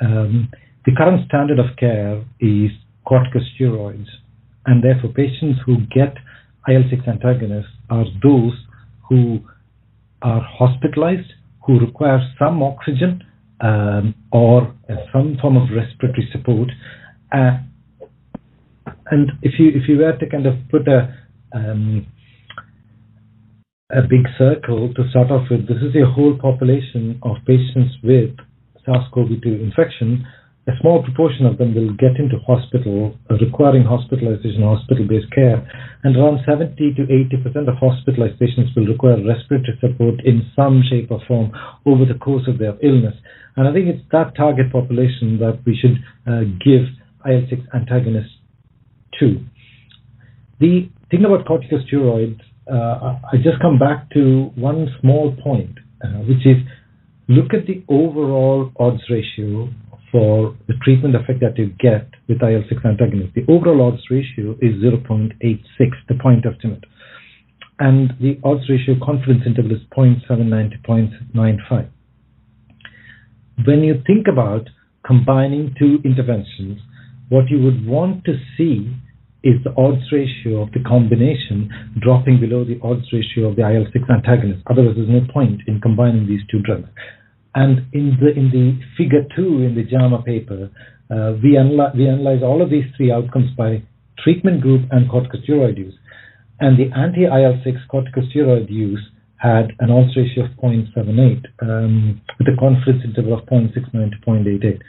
[0.00, 0.50] Um,
[0.84, 2.70] the current standard of care is
[3.06, 4.06] corticosteroids,
[4.66, 6.16] and therefore patients who get
[6.68, 8.52] IL-6 antagonists are those
[9.08, 9.40] who
[10.22, 11.32] are hospitalized,
[11.66, 13.22] who require some oxygen
[13.60, 16.68] um, or uh, some form of respiratory support,
[17.32, 17.58] uh,
[19.10, 21.14] and if you if you were to kind of put a
[21.52, 22.06] um,
[23.90, 28.34] a big circle to start off with, this is a whole population of patients with
[28.84, 30.26] SARS-CoV-2 infection.
[30.66, 35.62] A small proportion of them will get into hospital, requiring hospitalization, hospital-based care,
[36.02, 40.82] and around 70 to 80 percent of hospitalized patients will require respiratory support in some
[40.90, 41.52] shape or form
[41.86, 43.14] over the course of their illness.
[43.54, 46.90] And I think it's that target population that we should uh, give
[47.22, 48.34] IL-6 antagonists
[49.20, 49.38] to.
[50.58, 56.44] The thing about corticosteroids, uh, I just come back to one small point, uh, which
[56.44, 56.56] is
[57.28, 59.68] look at the overall odds ratio
[60.10, 63.34] for the treatment effect that you get with IL-6 antagonists.
[63.34, 65.30] The overall odds ratio is 0.86,
[66.08, 66.84] the point estimate.
[67.78, 71.88] And the odds ratio confidence interval is 0.79 to 0.95.
[73.64, 74.68] When you think about
[75.04, 76.80] combining two interventions,
[77.28, 78.94] what you would want to see
[79.42, 81.70] is the odds ratio of the combination
[82.00, 84.62] dropping below the odds ratio of the IL-6 antagonist.
[84.68, 86.88] Otherwise, there's no point in combining these two drugs.
[87.54, 90.70] And in the in the figure two in the JAMA paper,
[91.10, 93.82] uh, we, analyze, we analyze all of these three outcomes by
[94.18, 95.94] treatment group and corticosteroid use.
[96.58, 99.00] And the anti-IL-6 corticosteroid use
[99.36, 104.80] had an odds ratio of 0.78 um, with a confidence interval of 0.69 to 0.88.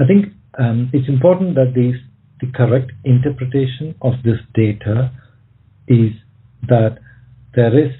[0.00, 1.96] I think um, it's important that these,
[2.40, 5.12] the correct interpretation of this data
[5.88, 6.12] is
[6.68, 6.98] that
[7.54, 7.92] there is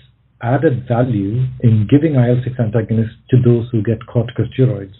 [0.42, 4.94] added value in giving IL-6 antagonists to those who get corticosteroids.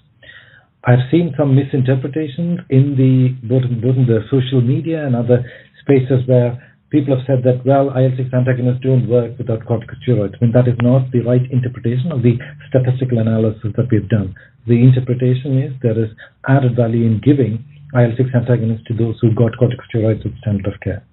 [0.84, 5.44] I've seen some misinterpretations in the both, both in the social media and other
[5.80, 6.56] spaces where
[6.90, 10.34] people have said that well IL-6 antagonists don't work without corticosteroids.
[10.40, 12.36] I mean that is not the right interpretation of the
[12.68, 14.34] statistical analysis that we've done.
[14.66, 16.10] The interpretation is there is
[16.48, 21.04] added value in giving IL-6 antagonists to those who got corticosteroids with standard of care.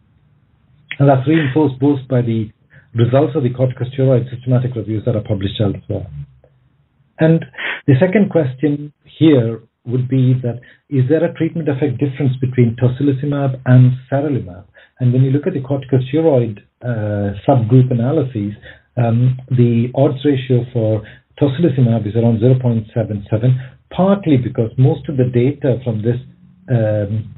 [0.99, 2.49] And that's reinforced both by the
[2.93, 6.07] results of the corticosteroid systematic reviews that are published elsewhere.
[7.19, 7.45] And
[7.87, 10.59] the second question here would be that
[10.89, 14.65] is there a treatment effect difference between tocilizumab and sarilumab?
[14.99, 18.53] And when you look at the corticosteroid uh, subgroup analyses,
[18.97, 21.03] um, the odds ratio for
[21.39, 22.89] tocilizumab is around 0.77,
[23.91, 26.17] partly because most of the data from this
[26.69, 27.33] um,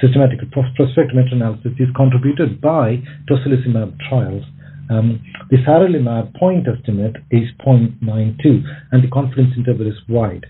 [0.00, 4.44] systematic prospective meta-analysis is contributed by tocilizumab trials.
[4.90, 10.44] Um, the sarilumab point estimate is 0.92, and the confidence interval is wide.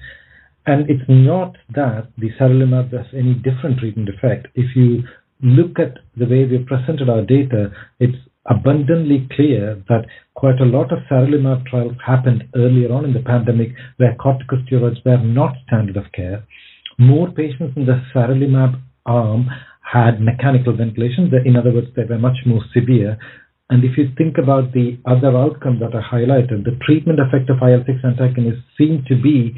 [0.67, 4.49] And it's not that the sarilumab has any different treatment effect.
[4.55, 5.03] If you
[5.43, 10.93] look at the way we presented our data, it's abundantly clear that quite a lot
[10.93, 16.11] of sarilumab trials happened earlier on in the pandemic where corticosteroids were not standard of
[16.13, 16.45] care.
[17.03, 19.51] More patients in the sarilumab arm
[19.83, 21.33] had mechanical ventilation.
[21.45, 23.19] In other words, they were much more severe.
[23.71, 27.59] And if you think about the other outcomes that are highlighted, the treatment effect of
[27.59, 29.51] IL-6 antagonists seem to be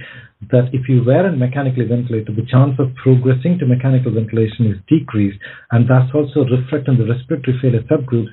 [0.48, 5.36] that if you weren't mechanically ventilated, the chance of progressing to mechanical ventilation is decreased,
[5.70, 8.32] and that's also reflected in the respiratory failure subgroups.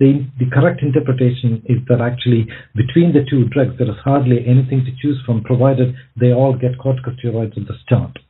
[0.00, 2.44] The, the correct interpretation is that actually
[2.76, 6.76] between the two drugs, there is hardly anything to choose from, provided they all get
[6.76, 8.20] corticosteroids at the start.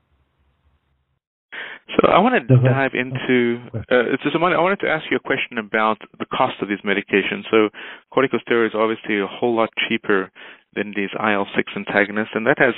[1.97, 3.61] So I want to dive into.
[3.75, 7.45] Uh, so I wanted to ask you a question about the cost of these medications.
[7.51, 7.69] So
[8.13, 10.31] corticosteroids are obviously a whole lot cheaper
[10.75, 12.75] than these IL-6 antagonists, and that has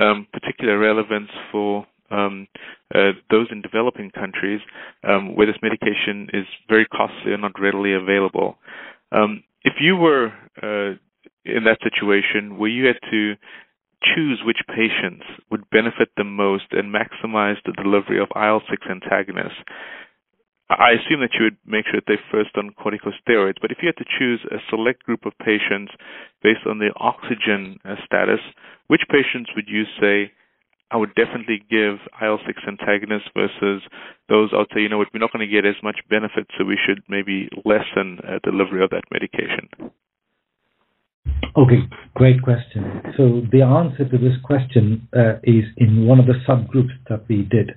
[0.00, 2.46] um, particular relevance for um,
[2.94, 4.60] uh, those in developing countries
[5.06, 8.56] um, where this medication is very costly and not readily available.
[9.12, 10.28] Um, if you were
[10.62, 10.96] uh,
[11.44, 13.34] in that situation where you had to
[14.14, 19.62] choose which patients would benefit the most and maximize the delivery of IL-6 antagonists,
[20.68, 23.62] I assume that you would make sure that they're first on corticosteroids.
[23.62, 25.92] But if you had to choose a select group of patients
[26.42, 28.40] based on their oxygen uh, status,
[28.88, 30.32] which patients would you say
[30.90, 33.82] I would definitely give IL-6 antagonists versus
[34.28, 36.64] those out say, you know what, we're not going to get as much benefit, so
[36.64, 39.68] we should maybe lessen uh, delivery of that medication?
[41.56, 41.80] Okay,
[42.14, 43.00] great question.
[43.16, 47.42] So the answer to this question uh, is in one of the subgroups that we
[47.42, 47.70] did.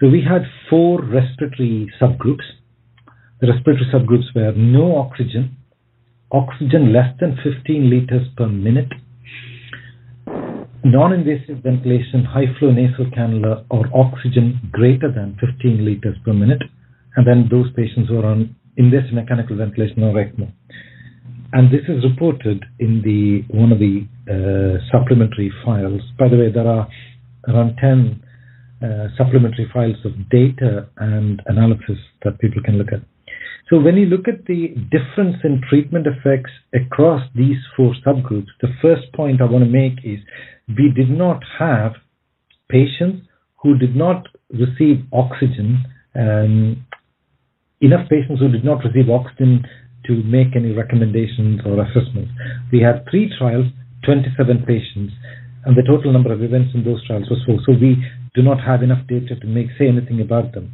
[0.00, 2.42] So we had four respiratory subgroups.
[3.40, 5.56] The respiratory subgroups were no oxygen,
[6.32, 8.92] oxygen less than 15 liters per minute,
[10.82, 16.62] non-invasive ventilation, high flow nasal cannula, or oxygen greater than 15 liters per minute,
[17.16, 20.50] and then those patients who are on invasive mechanical ventilation or ECMO
[21.54, 26.02] and this is reported in the one of the uh, supplementary files.
[26.18, 26.88] By the way, there are
[27.48, 28.22] around 10
[28.82, 33.02] uh, supplementary files of data and analysis that people can look at.
[33.70, 38.74] So when you look at the difference in treatment effects across these four subgroups, the
[38.82, 40.18] first point I want to make is
[40.68, 41.92] we did not have
[42.68, 43.28] patients
[43.62, 45.84] who did not receive oxygen,
[46.16, 46.84] um,
[47.80, 49.64] enough patients who did not receive oxygen
[50.06, 52.30] to make any recommendations or assessments.
[52.72, 53.66] We had three trials,
[54.04, 55.12] 27 patients,
[55.64, 57.58] and the total number of events in those trials was four.
[57.64, 57.96] So we
[58.34, 60.72] do not have enough data to make say anything about them.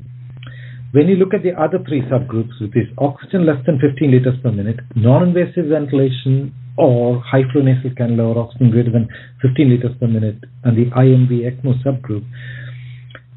[0.93, 4.35] When you look at the other three subgroups, which is oxygen less than 15 liters
[4.43, 9.09] per minute, non-invasive ventilation or high flow nasal cannula or oxygen greater than
[9.43, 12.26] 15 liters per minute and the IMV ECMO subgroup,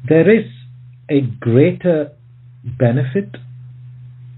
[0.08, 0.46] there is
[1.08, 2.10] a greater
[2.64, 3.30] benefit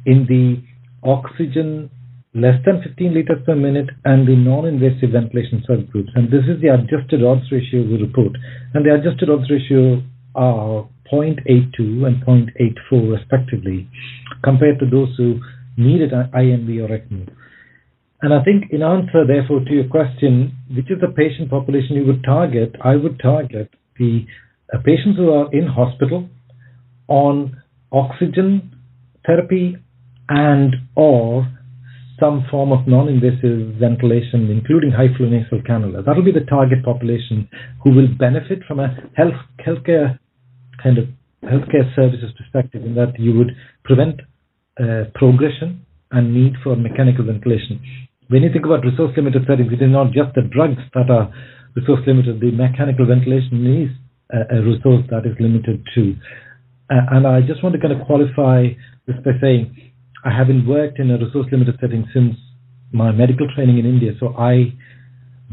[0.05, 0.63] in the
[1.07, 1.91] oxygen
[2.35, 6.13] less than 15 liters per minute and the non-invasive ventilation subgroups.
[6.15, 8.37] And this is the adjusted odds ratio we report.
[8.75, 10.03] And the adjusted odds ratio
[10.35, 13.89] are 0.82 and 0.84 respectively,
[14.45, 15.41] compared to those who
[15.79, 17.29] needed IMV or ECMO.
[18.23, 22.07] And I think in answer, therefore, to your question, which is the patient population you
[22.07, 24.27] would target, I would target the
[24.73, 26.29] uh, patients who are in hospital
[27.09, 28.75] on oxygen
[29.27, 29.77] therapy
[30.29, 31.47] and or
[32.19, 36.05] some form of non-invasive ventilation, including high flow nasal cannula.
[36.05, 37.49] That will be the target population
[37.85, 40.19] who will benefit from a health healthcare
[40.83, 41.07] kind of
[41.45, 43.53] healthcare services perspective, in that you would
[43.85, 44.21] prevent
[44.81, 47.81] uh, progression and need for mechanical ventilation.
[48.29, 51.33] When you think about resource limited settings, it is not just the drugs that are
[51.77, 52.41] resource limited.
[52.41, 53.91] The mechanical ventilation is
[54.33, 56.17] a, a resource that is limited too.
[56.89, 58.73] Uh, and I just want to kind of qualify
[59.07, 59.77] this by saying
[60.27, 62.35] I haven't worked in a resource limited setting since
[62.93, 64.75] my medical training in India, so I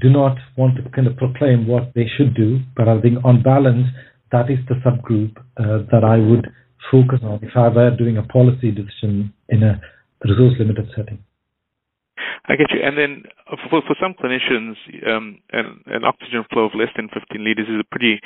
[0.01, 3.43] do not want to kind of proclaim what they should do, but I think on
[3.43, 3.85] balance,
[4.31, 6.49] that is the subgroup uh, that I would
[6.91, 9.79] focus on if I were doing a policy decision in a
[10.25, 11.23] resource limited setting.
[12.45, 12.81] I get you.
[12.83, 13.23] And then
[13.69, 14.75] for, for some clinicians,
[15.07, 18.19] um, an, an oxygen flow of less than 15 liters is a pretty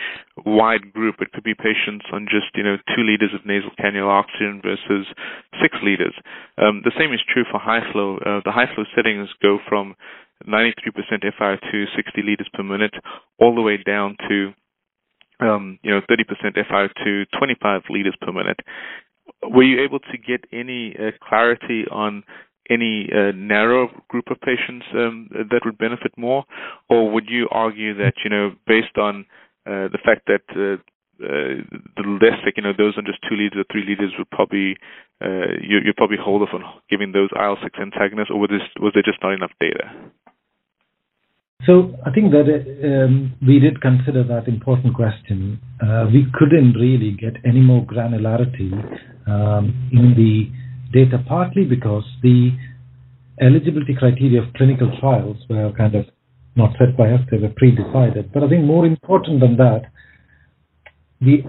[0.46, 1.18] wide group.
[1.22, 5.06] It could be patients on just you know two liters of nasal cannula oxygen versus
[5.62, 6.16] six liters.
[6.58, 8.18] Um, the same is true for high flow.
[8.18, 9.96] Uh, the high flow settings go from
[10.48, 10.74] 93%
[11.40, 12.94] FiO2, 60 liters per minute,
[13.40, 14.52] all the way down to
[15.40, 18.60] um, you know 30% FiO2, 25 liters per minute.
[19.44, 22.24] Were you able to get any uh, clarity on
[22.70, 26.46] any uh, narrow group of patients um, that would benefit more,
[26.90, 29.26] or would you argue that you know based on
[29.66, 30.78] uh, the fact that uh,
[31.18, 31.58] uh
[31.98, 34.78] the less like you know those on just two liters or three liters would probably
[35.22, 38.68] uh, you you probably hold off on giving those IL six antagonists, or was this
[38.80, 39.90] was there just not enough data?
[41.66, 42.46] So I think that
[42.86, 45.60] um, we did consider that important question.
[45.82, 48.72] Uh, we couldn't really get any more granularity
[49.26, 50.52] um, in the
[50.92, 52.52] data, partly because the
[53.42, 56.06] eligibility criteria of clinical trials were kind of
[56.56, 58.32] not set by us, they were pre-decided.
[58.34, 59.84] But I think more important than that,
[61.22, 61.44] the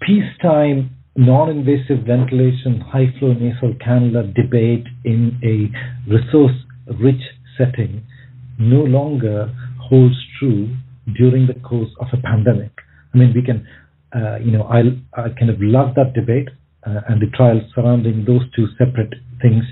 [0.00, 7.22] peacetime non-invasive ventilation high flow nasal cannula debate in a resource-rich
[7.58, 8.06] setting
[8.58, 10.74] no longer holds true
[11.16, 12.70] during the course of a pandemic.
[13.12, 13.66] I mean, we can,
[14.14, 14.80] uh, you know, I,
[15.20, 16.48] I kind of love that debate
[16.84, 19.64] and the trials surrounding those two separate things.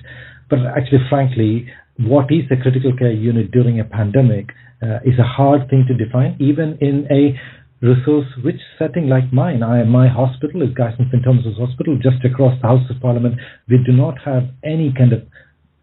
[0.49, 1.67] But actually, frankly,
[1.99, 4.51] what is a critical care unit during a pandemic
[4.83, 7.39] uh, is a hard thing to define, even in a
[7.81, 9.63] resource-rich setting like mine.
[9.63, 13.37] I, my hospital is Guy's St Thomas's Hospital, just across the House of Parliament.
[13.69, 15.23] We do not have any kind of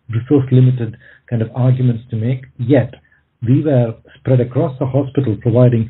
[0.09, 0.97] resource-limited
[1.29, 2.45] kind of arguments to make.
[2.57, 2.93] Yet,
[3.47, 5.89] we were spread across the hospital, providing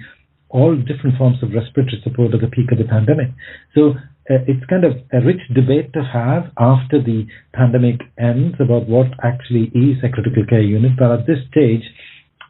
[0.49, 3.29] all different forms of respiratory support at the peak of the pandemic.
[3.75, 8.87] So uh, it's kind of a rich debate to have after the pandemic ends about
[8.87, 10.91] what actually is a critical care unit.
[10.97, 11.83] But at this stage,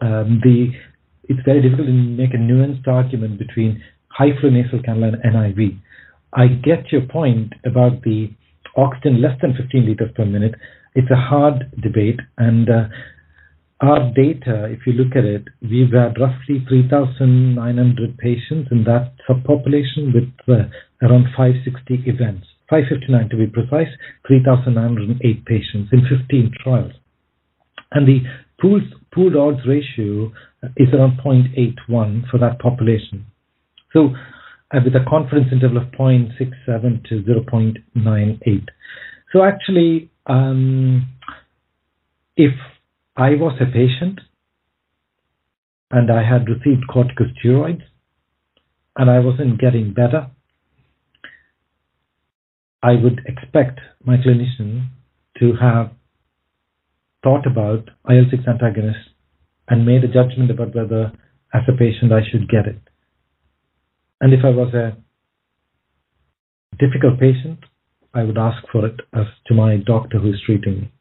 [0.01, 0.71] um, the
[1.29, 5.79] it's very difficult to make a nuanced argument between high flow nasal cannula and NIV.
[6.33, 8.29] I get your point about the
[8.75, 10.55] oxygen less than 15 liters per minute.
[10.95, 12.87] It's a hard debate, and uh,
[13.81, 20.13] our data, if you look at it, we've had roughly 3,900 patients in that subpopulation
[20.13, 20.69] with uh,
[21.03, 22.47] around 560 events.
[22.69, 23.91] 559 to be precise,
[24.27, 26.93] 3,908 patients in 15 trials.
[27.91, 28.21] And the
[28.59, 28.83] pooled,
[29.13, 30.31] pooled odds ratio
[30.77, 33.25] is around 0.81 for that population.
[33.91, 34.15] So
[34.73, 38.65] uh, with a confidence interval of 0.67 to 0.98.
[39.31, 41.07] So actually, um,
[42.35, 42.53] if
[43.15, 44.19] I was a patient
[45.91, 47.83] and I had received corticosteroids
[48.95, 50.31] and I wasn't getting better,
[52.83, 54.89] I would expect my clinician
[55.39, 55.91] to have
[57.23, 59.09] thought about IL 6 antagonists
[59.69, 61.13] and made a judgment about whether,
[61.53, 62.81] as a patient, I should get it.
[64.19, 64.97] And if I was a
[66.77, 67.59] difficult patient,
[68.13, 70.91] I would ask for it as to my doctor who is treating me.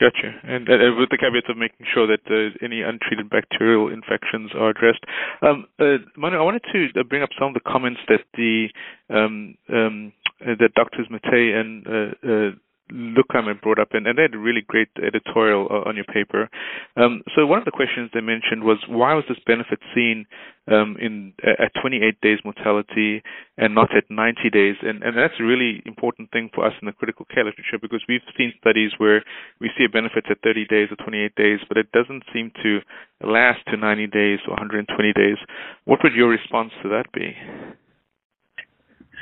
[0.00, 0.30] Gotcha.
[0.44, 4.70] And uh, with the caveat of making sure that uh, any untreated bacterial infections are
[4.70, 5.02] addressed.
[5.42, 8.68] Um, uh, Manu, I wanted to uh, bring up some of the comments that the
[9.10, 12.50] um, um, that Doctors Matthay and uh, uh,
[12.92, 16.06] Lukam had brought up, and, and they had a really great editorial uh, on your
[16.06, 16.48] paper.
[16.96, 20.26] Um, so one of the questions they mentioned was why was this benefit seen
[20.68, 23.22] um, in at 28 days mortality
[23.58, 24.76] and not at 90 days?
[24.82, 28.02] And, and that's a really important thing for us in the critical care literature because
[28.08, 29.22] we've seen studies where
[29.60, 32.80] we see a benefit at 30 days or 28 days, but it doesn't seem to
[33.20, 35.36] last to 90 days or 120 days.
[35.84, 37.36] What would your response to that be?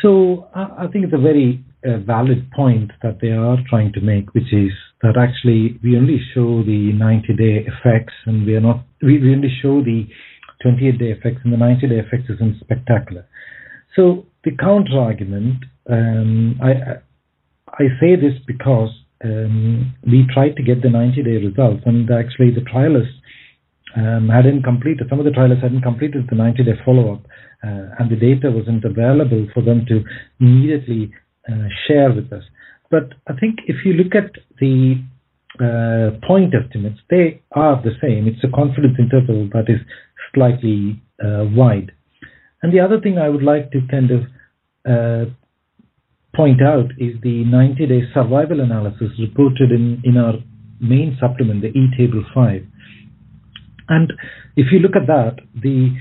[0.02, 4.34] So I think it's a very uh, valid point that they are trying to make,
[4.34, 4.70] which is
[5.02, 9.48] that actually we only show the 90-day effects, and we are not we, we only
[9.62, 10.06] show the
[10.64, 13.26] 28-day effects, and the 90-day effects isn't spectacular.
[13.94, 17.00] So the counter argument, um, I
[17.68, 18.90] I say this because
[19.24, 23.16] um, we tried to get the 90-day results, and actually the trialists
[23.96, 25.06] um, hadn't completed.
[25.08, 27.22] Some of the trialists hadn't completed the 90-day follow-up
[27.62, 30.02] and the data wasn't available for them to
[30.40, 31.12] immediately
[31.48, 32.42] uh, share with us.
[32.90, 34.30] But I think if you look at
[34.60, 35.02] the
[35.58, 38.28] uh, point estimates, they are the same.
[38.28, 39.80] It's a confidence interval that is
[40.34, 41.92] slightly uh, wide.
[42.62, 44.20] And the other thing I would like to kind of
[44.84, 45.30] uh,
[46.34, 50.34] point out is the 90-day survival analysis reported in, in our
[50.80, 52.62] main supplement, the E-Table 5.
[53.88, 54.12] And
[54.56, 55.94] if you look at that, the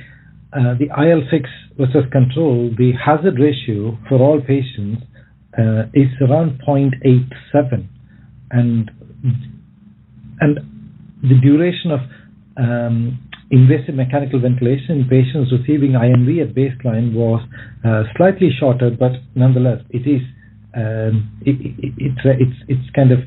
[0.56, 1.44] uh, the IL-6
[1.78, 5.04] versus control, the hazard ratio for all patients
[5.58, 7.88] uh, is around 0.87,
[8.52, 8.92] and
[10.40, 10.60] and
[11.22, 12.00] the duration of
[12.58, 13.20] um,
[13.52, 17.42] invasive mechanical ventilation in patients receiving IMV at baseline was
[17.84, 20.22] uh, slightly shorter, but nonetheless, it is
[20.76, 23.20] um, it, it, it's it's it's kind of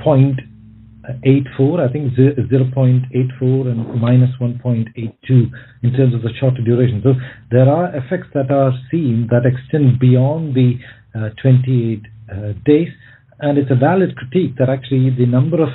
[0.00, 0.40] point
[1.24, 5.50] 0.84, I think 0.84 and minus 1.82
[5.82, 7.00] in terms of the shorter duration.
[7.04, 7.14] So
[7.50, 10.78] there are effects that are seen that extend beyond the
[11.14, 12.88] uh, 28 uh, days,
[13.40, 15.68] and it's a valid critique that actually the number of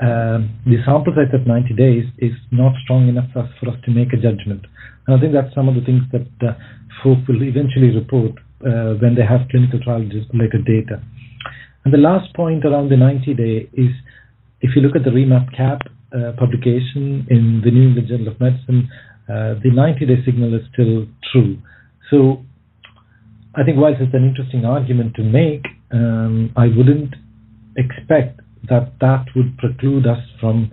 [0.00, 3.76] um, the sample size at 90 days is not strong enough for us, for us
[3.84, 4.66] to make a judgment.
[5.06, 6.58] And I think that's some of the things that uh,
[7.04, 8.32] will eventually report
[8.66, 10.02] uh, when they have clinical trial
[10.32, 11.02] related data.
[11.84, 13.90] And the last point around the 90 day is
[14.62, 15.80] if you look at the REMAP-CAP
[16.14, 18.88] uh, publication in the New England Journal of Medicine,
[19.28, 21.58] uh, the 90-day signal is still true.
[22.10, 22.44] So
[23.54, 27.14] I think whilst it's an interesting argument to make, um, I wouldn't
[27.76, 30.70] expect that that would preclude us from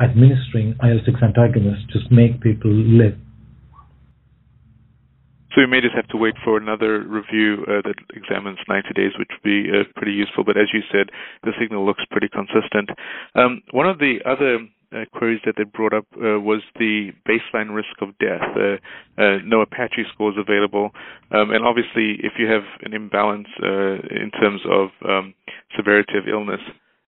[0.00, 3.18] administering IL-6 antagonists to make people live.
[5.54, 9.12] So we may just have to wait for another review uh, that examines 90 days,
[9.18, 10.44] which would be uh, pretty useful.
[10.44, 11.10] But as you said,
[11.42, 12.88] the signal looks pretty consistent.
[13.34, 17.74] Um, one of the other uh, queries that they brought up uh, was the baseline
[17.74, 18.40] risk of death.
[18.56, 18.76] Uh,
[19.20, 20.90] uh no Apache scores available,
[21.32, 25.34] um, and obviously, if you have an imbalance uh, in terms of um,
[25.76, 26.60] severity of illness,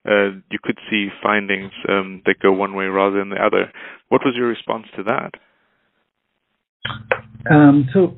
[0.09, 3.73] uh, you could see findings um, that go one way rather than the other.
[4.09, 5.33] What was your response to that?
[7.51, 8.17] Um, so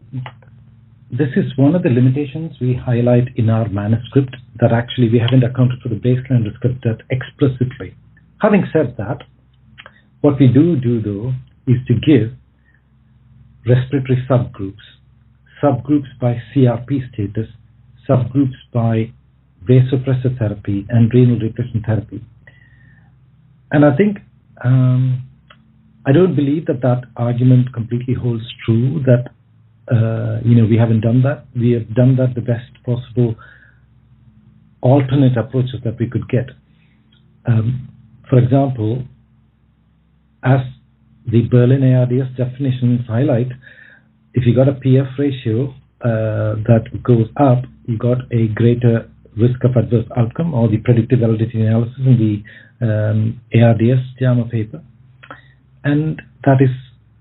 [1.11, 5.45] this is one of the limitations we highlight in our manuscript that actually we haven't
[5.45, 6.45] accounted for the baseline
[6.83, 7.95] death explicitly.
[8.41, 9.23] Having said that,
[10.21, 11.33] what we do do though
[11.67, 12.33] is to give
[13.67, 14.83] respiratory subgroups,
[15.62, 17.49] subgroups by CRP status,
[18.09, 19.12] subgroups by
[19.69, 22.25] vasopressor therapy and renal replacement therapy.
[23.73, 24.19] And I think
[24.64, 25.26] um,
[26.07, 29.03] I don't believe that that argument completely holds true.
[29.05, 29.31] That
[29.93, 31.47] uh, you know we haven't done that.
[31.55, 33.35] We have done that the best possible
[34.81, 36.51] alternate approaches that we could get.
[37.47, 37.89] Um,
[38.31, 39.05] for example,
[40.45, 40.61] as
[41.27, 43.49] the Berlin ARDS definitions highlight,
[44.35, 49.59] if you got a PF ratio uh, that goes up, you got a greater risk
[49.65, 52.17] of adverse outcome or the predictive validity analysis in
[52.81, 54.83] the um, ARDS JAMA paper.
[55.87, 56.74] And that is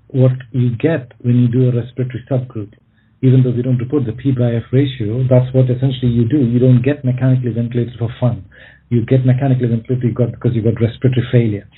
[0.07, 2.73] what you get when you do a respiratory subgroup.
[3.21, 6.41] Even though we don't report the P by F ratio, that's what essentially you do.
[6.41, 8.45] You don't get mechanically ventilated for fun.
[8.89, 11.69] You get mechanically ventilated because you've got respiratory failure.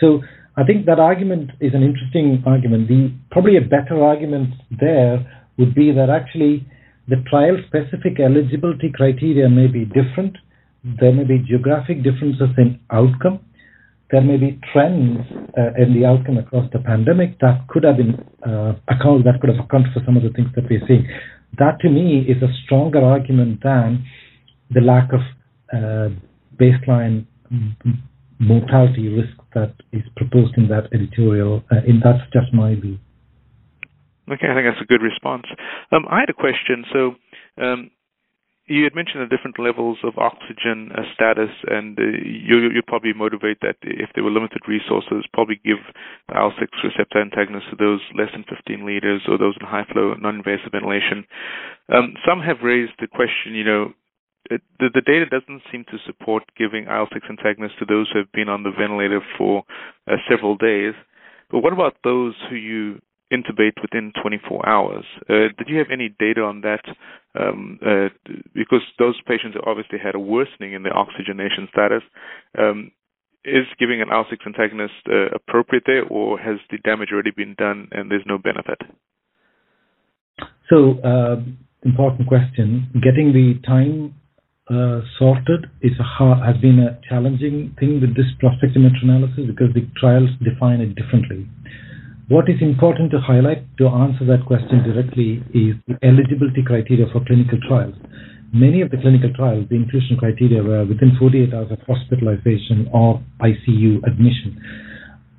[0.00, 0.20] So
[0.56, 2.88] I think that argument is an interesting argument.
[2.88, 5.24] The probably a better argument there
[5.56, 6.66] would be that actually
[7.08, 10.36] the trial specific eligibility criteria may be different.
[10.84, 13.43] There may be geographic differences in outcome
[14.14, 15.18] there may be trends
[15.58, 18.14] uh, in the outcome across the pandemic that could have been
[18.46, 21.04] uh, account that could have accounted for some of the things that we're seeing.
[21.58, 24.06] That to me is a stronger argument than
[24.70, 25.18] the lack of
[25.74, 26.14] uh,
[26.54, 27.26] baseline
[28.38, 31.64] mortality risk that is proposed in that editorial.
[31.72, 32.98] Uh, and that's just my view.
[34.30, 35.46] Okay, I think that's a good response.
[35.90, 36.84] Um, I had a question.
[36.92, 37.00] So,
[37.60, 37.90] um,
[38.66, 43.12] you had mentioned the different levels of oxygen uh, status, and uh, you, would probably
[43.12, 45.76] motivate that if there were limited resources, probably give
[46.32, 50.72] IL-6 receptor antagonists to those less than 15 liters or those in high flow non-invasive
[50.72, 51.24] ventilation.
[51.92, 53.92] Um, some have raised the question, you know,
[54.50, 58.32] it, the, the, data doesn't seem to support giving IL-6 antagonists to those who have
[58.32, 59.64] been on the ventilator for
[60.06, 60.92] uh, several days.
[61.50, 63.00] But what about those who you
[63.32, 65.04] intubate within 24 hours.
[65.28, 66.84] Uh, did you have any data on that?
[67.38, 68.08] Um, uh,
[68.54, 72.02] because those patients obviously had a worsening in their oxygenation status.
[72.56, 72.92] Um,
[73.44, 77.88] is giving an IL-6 antagonist uh, appropriate there, or has the damage already been done
[77.92, 78.80] and there's no benefit?
[80.70, 81.42] So, uh,
[81.84, 82.88] important question.
[83.02, 84.14] Getting the time
[84.70, 89.74] uh, sorted is a hard, has been a challenging thing with this prospective meta-analysis because
[89.74, 91.46] the trials define it differently.
[92.26, 97.20] What is important to highlight to answer that question directly is the eligibility criteria for
[97.20, 97.92] clinical trials.
[98.50, 103.20] Many of the clinical trials, the inclusion criteria were within 48 hours of hospitalization or
[103.44, 104.56] ICU admission.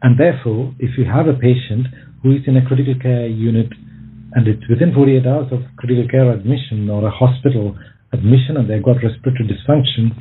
[0.05, 1.89] And therefore, if you have a patient
[2.21, 3.73] who is in a critical care unit
[4.37, 7.73] and it's within 48 hours of critical care admission or a hospital
[8.13, 10.13] admission and they've got respiratory dysfunction,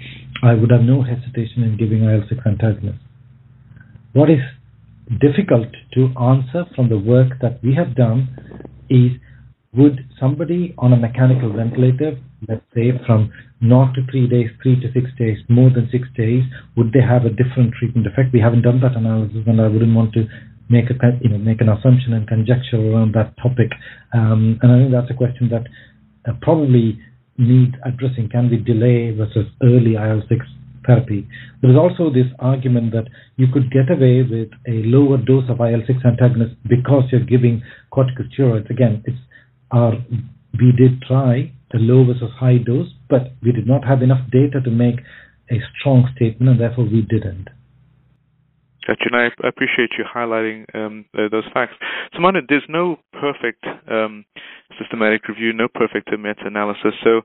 [0.42, 3.04] I would have no hesitation in giving IL-6 antagonist.
[4.14, 4.40] What is
[5.20, 8.28] difficult to answer from the work that we have done
[8.88, 9.12] is
[9.74, 12.16] would somebody on a mechanical ventilator,
[12.48, 16.44] let's say from not to three days, three to six days, more than six days,
[16.76, 18.32] would they have a different treatment effect?
[18.32, 20.26] We haven't done that analysis, and I wouldn't want to
[20.68, 23.70] make a you know make an assumption and conjecture around that topic.
[24.12, 25.66] Um, and I think that's a question that
[26.28, 27.00] uh, probably
[27.36, 28.28] needs addressing.
[28.30, 30.38] Can we delay versus early IL-6
[30.86, 31.26] therapy.
[31.60, 35.60] There is also this argument that you could get away with a lower dose of
[35.60, 37.62] IL-6 antagonist because you're giving
[37.92, 38.70] corticosteroids.
[38.70, 39.18] Again, it's
[39.70, 39.92] our,
[40.58, 44.60] we did try the low versus high dose, but we did not have enough data
[44.62, 45.00] to make
[45.50, 47.48] a strong statement, and therefore we didn't.
[48.86, 51.72] Gotcha, and I appreciate you highlighting um, uh, those facts.
[52.12, 54.24] So, Manu, there's no perfect um,
[54.78, 56.92] systematic review, no perfect meta-analysis.
[57.02, 57.22] So,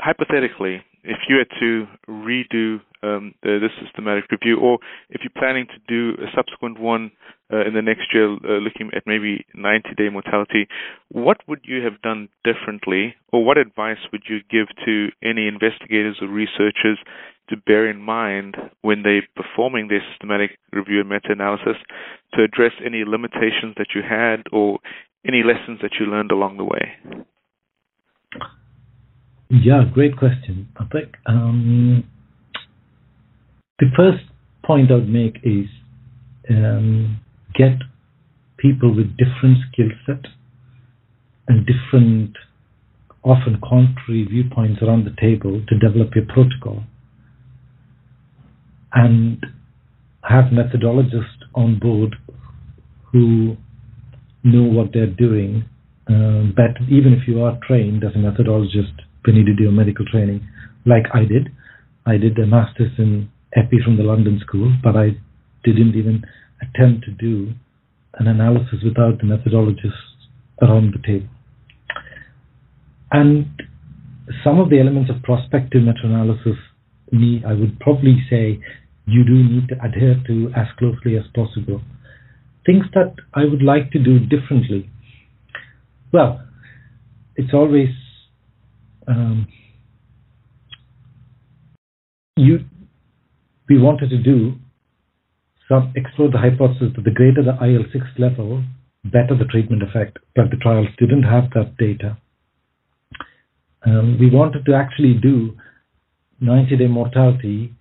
[0.00, 4.78] hypothetically, if you had to redo um, the, the, systematic review, or
[5.08, 7.10] if you're planning to do a subsequent one
[7.52, 10.68] uh, in the next year, uh, looking at maybe 90-day mortality,
[11.08, 16.18] what would you have done differently, or what advice would you give to any investigators
[16.20, 16.98] or researchers
[17.48, 21.76] to bear in mind when they're performing their systematic review and meta-analysis
[22.34, 24.78] to address any limitations that you had or
[25.26, 27.24] any lessons that you learned along the way?
[29.50, 30.68] Yeah, great question.
[30.76, 32.04] I think um,
[33.80, 34.22] the first
[34.64, 35.66] point I would make is
[36.48, 37.18] um,
[37.54, 37.72] get
[38.58, 40.30] people with different skill set
[41.48, 42.36] and different,
[43.24, 46.84] often contrary viewpoints around the table to develop your protocol
[48.92, 49.44] and
[50.22, 52.14] have methodologists on board
[53.10, 53.56] who
[54.44, 55.64] know what they're doing.
[56.08, 58.94] Uh, but even if you are trained as a methodologist,
[59.26, 60.46] we need to do a medical training,
[60.86, 61.50] like I did.
[62.06, 65.10] I did a master's in epi from the London School, but I
[65.64, 66.24] didn't even
[66.62, 67.52] attempt to do
[68.14, 69.92] an analysis without the methodologists
[70.62, 71.28] around the table.
[73.12, 73.46] And
[74.44, 76.56] some of the elements of prospective meta-analysis,
[77.12, 78.60] me, I would probably say
[79.06, 81.80] you do need to adhere to as closely as possible.
[82.64, 84.88] Things that I would like to do differently.
[86.12, 86.40] Well,
[87.36, 87.88] it's always
[89.10, 89.48] um,
[92.36, 92.60] you
[93.68, 94.54] we wanted to do
[95.68, 98.64] some explore the hypothesis that the greater the IL-6 level,
[99.04, 102.18] better the treatment effect, but the trials didn't have that data.
[103.86, 105.56] Um, we wanted to actually do
[106.42, 107.72] 90-day mortality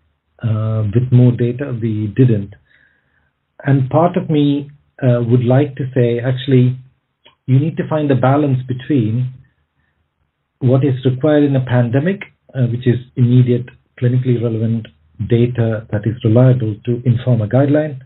[0.44, 1.76] uh, with more data.
[1.82, 2.54] We didn't.
[3.66, 4.70] And part of me
[5.02, 6.78] uh, would like to say, actually,
[7.48, 9.34] you need to find a balance between
[10.60, 12.22] what is required in a pandemic,
[12.54, 13.66] uh, which is immediate
[14.02, 14.88] clinically relevant
[15.30, 18.00] data that is reliable to inform a guideline,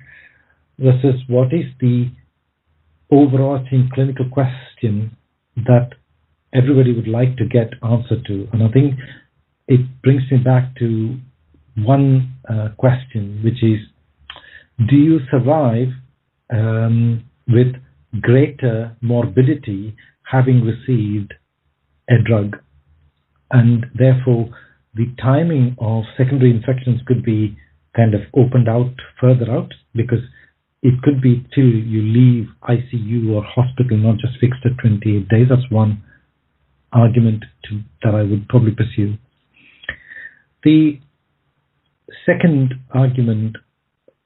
[0.79, 2.09] versus what is the
[3.11, 5.15] overarching clinical question
[5.55, 5.89] that
[6.53, 8.47] everybody would like to get answer to.
[8.51, 8.95] And I think
[9.67, 11.17] it brings me back to
[11.77, 13.79] one uh, question, which is
[14.89, 15.89] do you survive
[16.51, 17.75] um, with
[18.21, 19.95] greater morbidity
[20.29, 21.33] having received
[22.09, 22.57] a drug.
[23.51, 24.49] And therefore,
[24.95, 27.57] the timing of secondary infections could be
[27.95, 30.23] kind of opened out further out because
[30.81, 35.47] it could be till you leave ICU or hospital, not just fixed at 28 days.
[35.49, 36.03] That's one
[36.91, 39.15] argument to, that I would probably pursue.
[40.63, 40.99] The
[42.25, 43.57] second argument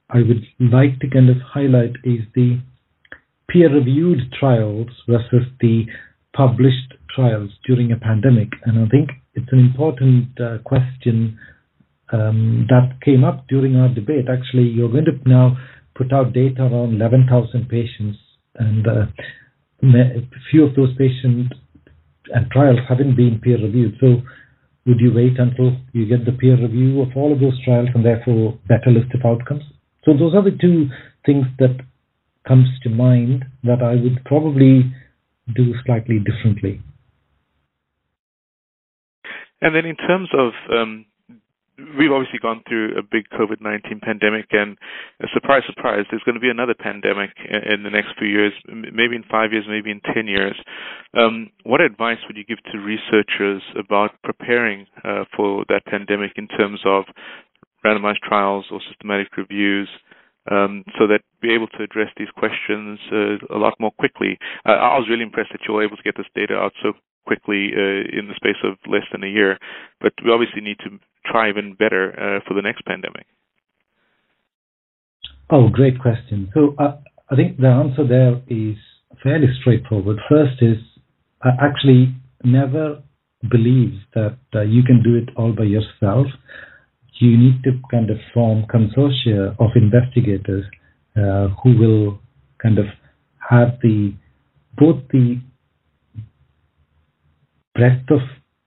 [0.09, 2.59] I would like to kind of highlight is the
[3.49, 5.85] peer-reviewed trials versus the
[6.37, 8.49] published trials during a pandemic.
[8.65, 11.39] And I think it's an important uh, question
[12.13, 14.25] um, that came up during our debate.
[14.29, 15.57] Actually, you're going to now
[15.95, 18.19] put out data around 11,000 patients,
[18.55, 19.05] and uh,
[19.83, 20.21] a
[20.51, 21.53] few of those patients
[22.33, 23.95] and trials haven't been peer reviewed.
[23.99, 24.21] So,
[24.85, 28.05] would you wait until you get the peer review of all of those trials and
[28.05, 29.63] therefore better list of outcomes?
[30.05, 30.87] So, those are the two
[31.25, 31.77] things that
[32.47, 34.93] comes to mind that I would probably
[35.55, 36.81] do slightly differently.
[39.61, 41.05] And then, in terms of um,
[41.97, 44.77] we've obviously gone through a big COVID 19 pandemic, and
[45.33, 49.15] surprise, surprise, there's going to be another pandemic in, in the next few years, maybe
[49.15, 50.55] in five years, maybe in 10 years.
[51.17, 56.47] Um, what advice would you give to researchers about preparing uh, for that pandemic in
[56.47, 57.05] terms of
[57.85, 59.89] randomized trials or systematic reviews?
[60.49, 64.37] Um, so that be able to address these questions uh, a lot more quickly.
[64.65, 66.93] Uh, I was really impressed that you were able to get this data out so
[67.25, 69.59] quickly uh, in the space of less than a year.
[69.99, 73.25] But we obviously need to try even better for the next pandemic?
[75.49, 76.49] Oh, great question.
[76.53, 78.77] So I think the answer there is
[79.21, 80.17] fairly straightforward.
[80.29, 80.77] First is
[81.43, 83.01] I actually never
[83.49, 86.27] believe that uh, you can do it all by yourself.
[87.19, 90.65] You need to kind of form consortia of investigators
[91.15, 92.19] uh, who will
[92.61, 92.85] kind of
[93.49, 94.13] have the
[94.77, 95.39] both the
[97.73, 98.19] breadth of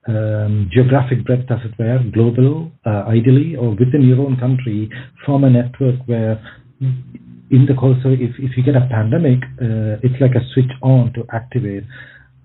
[0.09, 4.90] um, geographic breadth, as it were, global, uh, ideally, or within your own country,
[5.24, 6.42] form a network where
[6.80, 10.70] in the course of, if, if you get a pandemic, uh, it's like a switch
[10.82, 11.84] on to activate.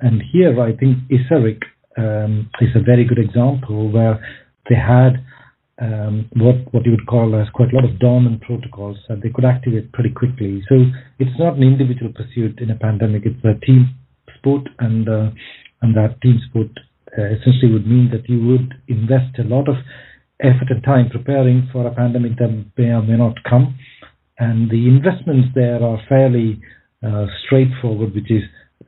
[0.02, 1.62] And here, I think ISARIC
[1.98, 4.20] um, is a very good example where
[4.70, 5.24] they had
[5.82, 9.30] um, what what you would call as quite a lot of dormant protocols that they
[9.30, 10.64] could activate pretty quickly.
[10.70, 10.76] So
[11.20, 13.96] it's not an individual pursuit in a pandemic; it's a team
[14.38, 15.30] sport, and uh,
[15.82, 16.72] and that team sport
[17.18, 19.76] uh, essentially would mean that you would invest a lot of
[20.40, 23.78] effort and time preparing for a pandemic that may or may not come.
[24.38, 26.62] And the investments there are fairly
[27.04, 28.44] uh, straightforward, which is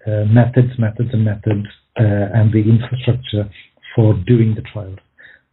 [0.06, 1.68] uh, methods, methods, and methods,
[2.00, 3.50] uh, and the infrastructure
[3.96, 5.00] for doing the trials.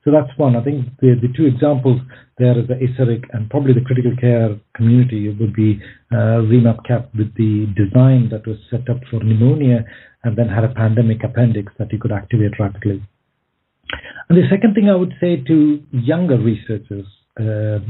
[0.05, 0.55] So that's one.
[0.55, 2.01] I think the, the two examples
[2.39, 5.81] there is the ISARIC and probably the critical care community would be
[6.13, 9.85] uh, REMAP-CAP with the design that was set up for pneumonia
[10.25, 13.03] and then had a pandemic appendix that you could activate rapidly.
[14.29, 17.07] And the second thing I would say to younger researchers,
[17.39, 17.81] uh,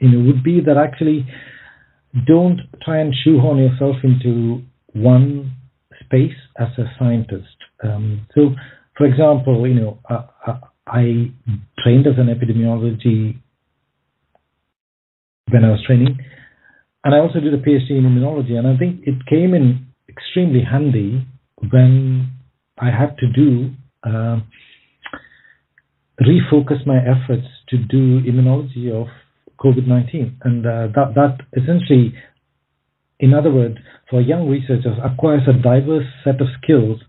[0.00, 1.26] you know, would be that actually
[2.26, 4.62] don't try and shoehorn yourself into
[4.92, 5.52] one
[6.04, 7.56] space as a scientist.
[7.82, 8.54] Um, so,
[8.96, 9.98] for example, you know,
[10.86, 11.32] I
[11.82, 13.40] trained as an epidemiology
[15.50, 16.18] when I was training,
[17.04, 20.62] and I also did a PhD in immunology, and I think it came in extremely
[20.62, 21.26] handy
[21.70, 22.30] when
[22.78, 23.70] I had to do
[24.04, 24.40] uh,
[26.20, 29.08] refocus my efforts to do immunology of
[29.58, 32.14] COVID-19, and uh, that that essentially,
[33.18, 33.76] in other words,
[34.10, 37.00] for young researchers, acquires a diverse set of skills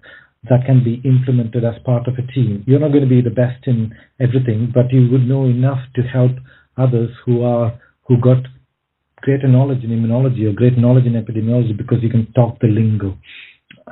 [0.49, 2.63] that can be implemented as part of a team.
[2.67, 6.01] You're not going to be the best in everything, but you would know enough to
[6.01, 6.31] help
[6.77, 8.37] others who are who got
[9.21, 13.17] greater knowledge in immunology or great knowledge in epidemiology because you can talk the lingo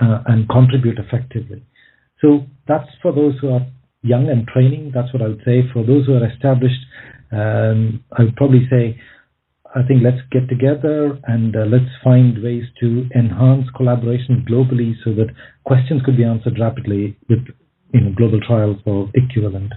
[0.01, 1.63] uh, and contribute effectively.
[2.21, 3.65] So that's for those who are
[4.01, 4.91] young and training.
[4.93, 5.63] That's what I would say.
[5.73, 6.79] For those who are established,
[7.31, 8.99] um, I would probably say,
[9.75, 15.11] I think let's get together and uh, let's find ways to enhance collaboration globally so
[15.15, 17.39] that questions could be answered rapidly with
[17.93, 19.73] you know, global trials or equivalent.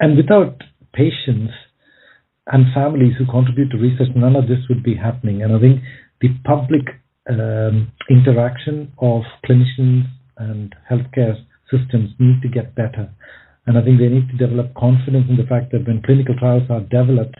[0.00, 0.62] And without
[0.92, 1.52] patients
[2.48, 5.42] and families who contribute to research, none of this would be happening.
[5.42, 5.80] And I think
[6.20, 6.82] the public
[7.30, 11.38] um, interaction of clinicians and healthcare
[11.70, 13.14] systems need to get better.
[13.66, 16.68] And I think they need to develop confidence in the fact that when clinical trials
[16.68, 17.36] are developed,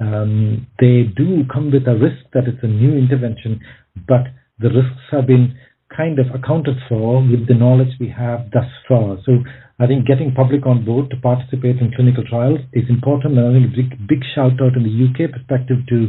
[0.00, 3.60] um, they do come with a risk that it's a new intervention,
[4.08, 5.54] but the risks have been
[5.94, 9.18] kind of accounted for with the knowledge we have thus far.
[9.26, 9.44] So
[9.78, 13.36] I think getting public on board to participate in clinical trials is important.
[13.36, 16.08] And I think a big, big shout out in the UK perspective to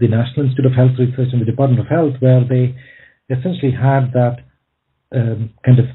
[0.00, 2.74] the National Institute of Health Research and the Department of Health, where they
[3.30, 4.42] essentially had that
[5.14, 5.86] um, kind of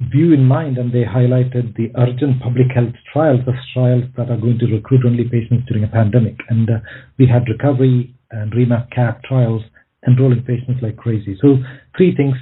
[0.00, 4.38] view in mind and they highlighted the urgent public health trials as trials that are
[4.38, 6.36] going to recruit only patients during a pandemic.
[6.48, 6.78] And uh,
[7.18, 9.62] we had recovery and REMAP CAP trials
[10.06, 11.36] enrolling patients like crazy.
[11.40, 11.56] So
[11.96, 12.34] three things,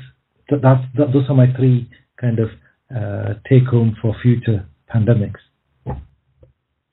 [0.51, 1.91] that, that, those are my three
[2.21, 2.49] kind of
[2.95, 5.41] uh, take home for future pandemics.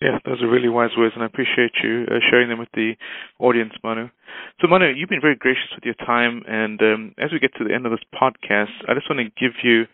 [0.01, 2.93] Yeah, those are really wise words, and I appreciate you uh, sharing them with the
[3.39, 4.09] audience, Manu.
[4.59, 7.63] So, Manu, you've been very gracious with your time, and um, as we get to
[7.63, 9.85] the end of this podcast, I just want to give you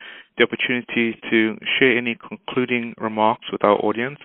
[0.41, 4.17] the opportunity to share any concluding remarks with our audience,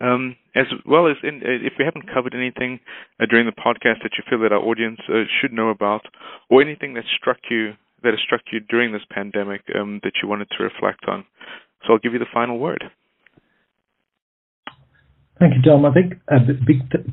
[0.00, 2.80] um, as well as in, uh, if we haven't covered anything
[3.20, 6.02] uh, during the podcast that you feel that our audience uh, should know about,
[6.50, 10.28] or anything that struck you that has struck you during this pandemic um, that you
[10.28, 11.24] wanted to reflect on.
[11.86, 12.84] So, I'll give you the final word.
[15.38, 15.86] Thank you, Tom.
[15.86, 17.06] I think a big th-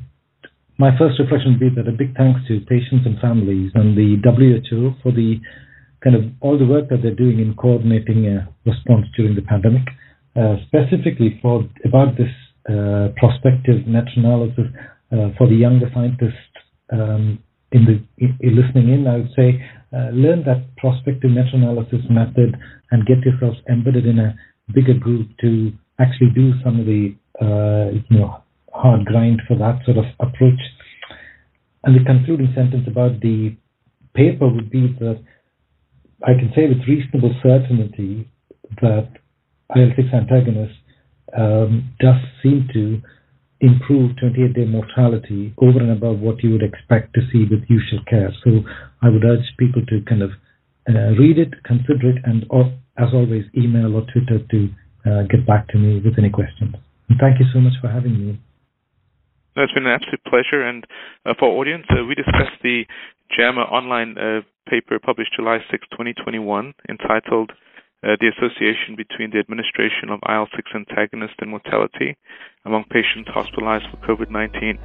[0.78, 4.20] my first reflection would be that a big thanks to patients and families and the
[4.20, 5.40] WHO for the
[6.02, 9.82] kind of all the work that they're doing in coordinating a response during the pandemic.
[10.34, 12.32] Uh, specifically for about this
[12.68, 14.64] uh, prospective meta-analysis
[15.12, 16.56] uh, for the younger scientists
[16.90, 17.38] um,
[17.70, 19.60] in the in, in listening in, I would say
[19.92, 22.56] uh, learn that prospective meta-analysis method
[22.90, 24.34] and get yourselves embedded in a
[24.72, 28.42] bigger group to actually do some of the uh, you know,
[28.72, 30.60] hard grind for that sort of approach.
[31.84, 33.56] And the concluding sentence about the
[34.14, 35.22] paper would be that
[36.24, 38.28] I can say with reasonable certainty
[38.80, 39.08] that
[39.74, 40.78] IL-6 antagonist
[41.36, 43.00] um, does seem to
[43.60, 48.32] improve 28-day mortality over and above what you would expect to see with usual care.
[48.44, 48.62] So
[49.00, 50.30] I would urge people to kind of
[50.88, 54.68] uh, read it, consider it, and or, as always, email or Twitter to
[55.06, 56.74] uh, get back to me with any questions.
[57.08, 58.40] And thank you so much for having me.
[59.56, 60.62] No, it's been an absolute pleasure.
[60.62, 60.84] And
[61.24, 62.84] uh, for audience, uh, we discussed the
[63.36, 67.52] JAMA online uh, paper published July 6, 2021, entitled
[68.04, 72.16] uh, The Association Between the Administration of IL 6 Antagonist and Mortality
[72.64, 74.78] Among Patients Hospitalized for COVID 19.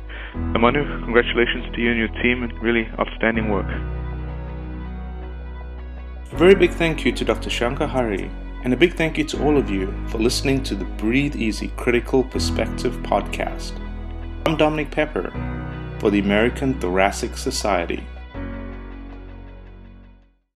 [0.60, 3.70] Manu, congratulations to you and your team, and really outstanding work.
[6.32, 7.50] A very big thank you to Dr.
[7.50, 8.30] Shankar Hari
[8.64, 11.70] and a big thank you to all of you for listening to the Breathe Easy
[11.78, 13.80] Critical Perspective podcast.
[14.46, 15.32] I'm Dominique Pepper
[16.00, 18.06] for the American Thoracic Society.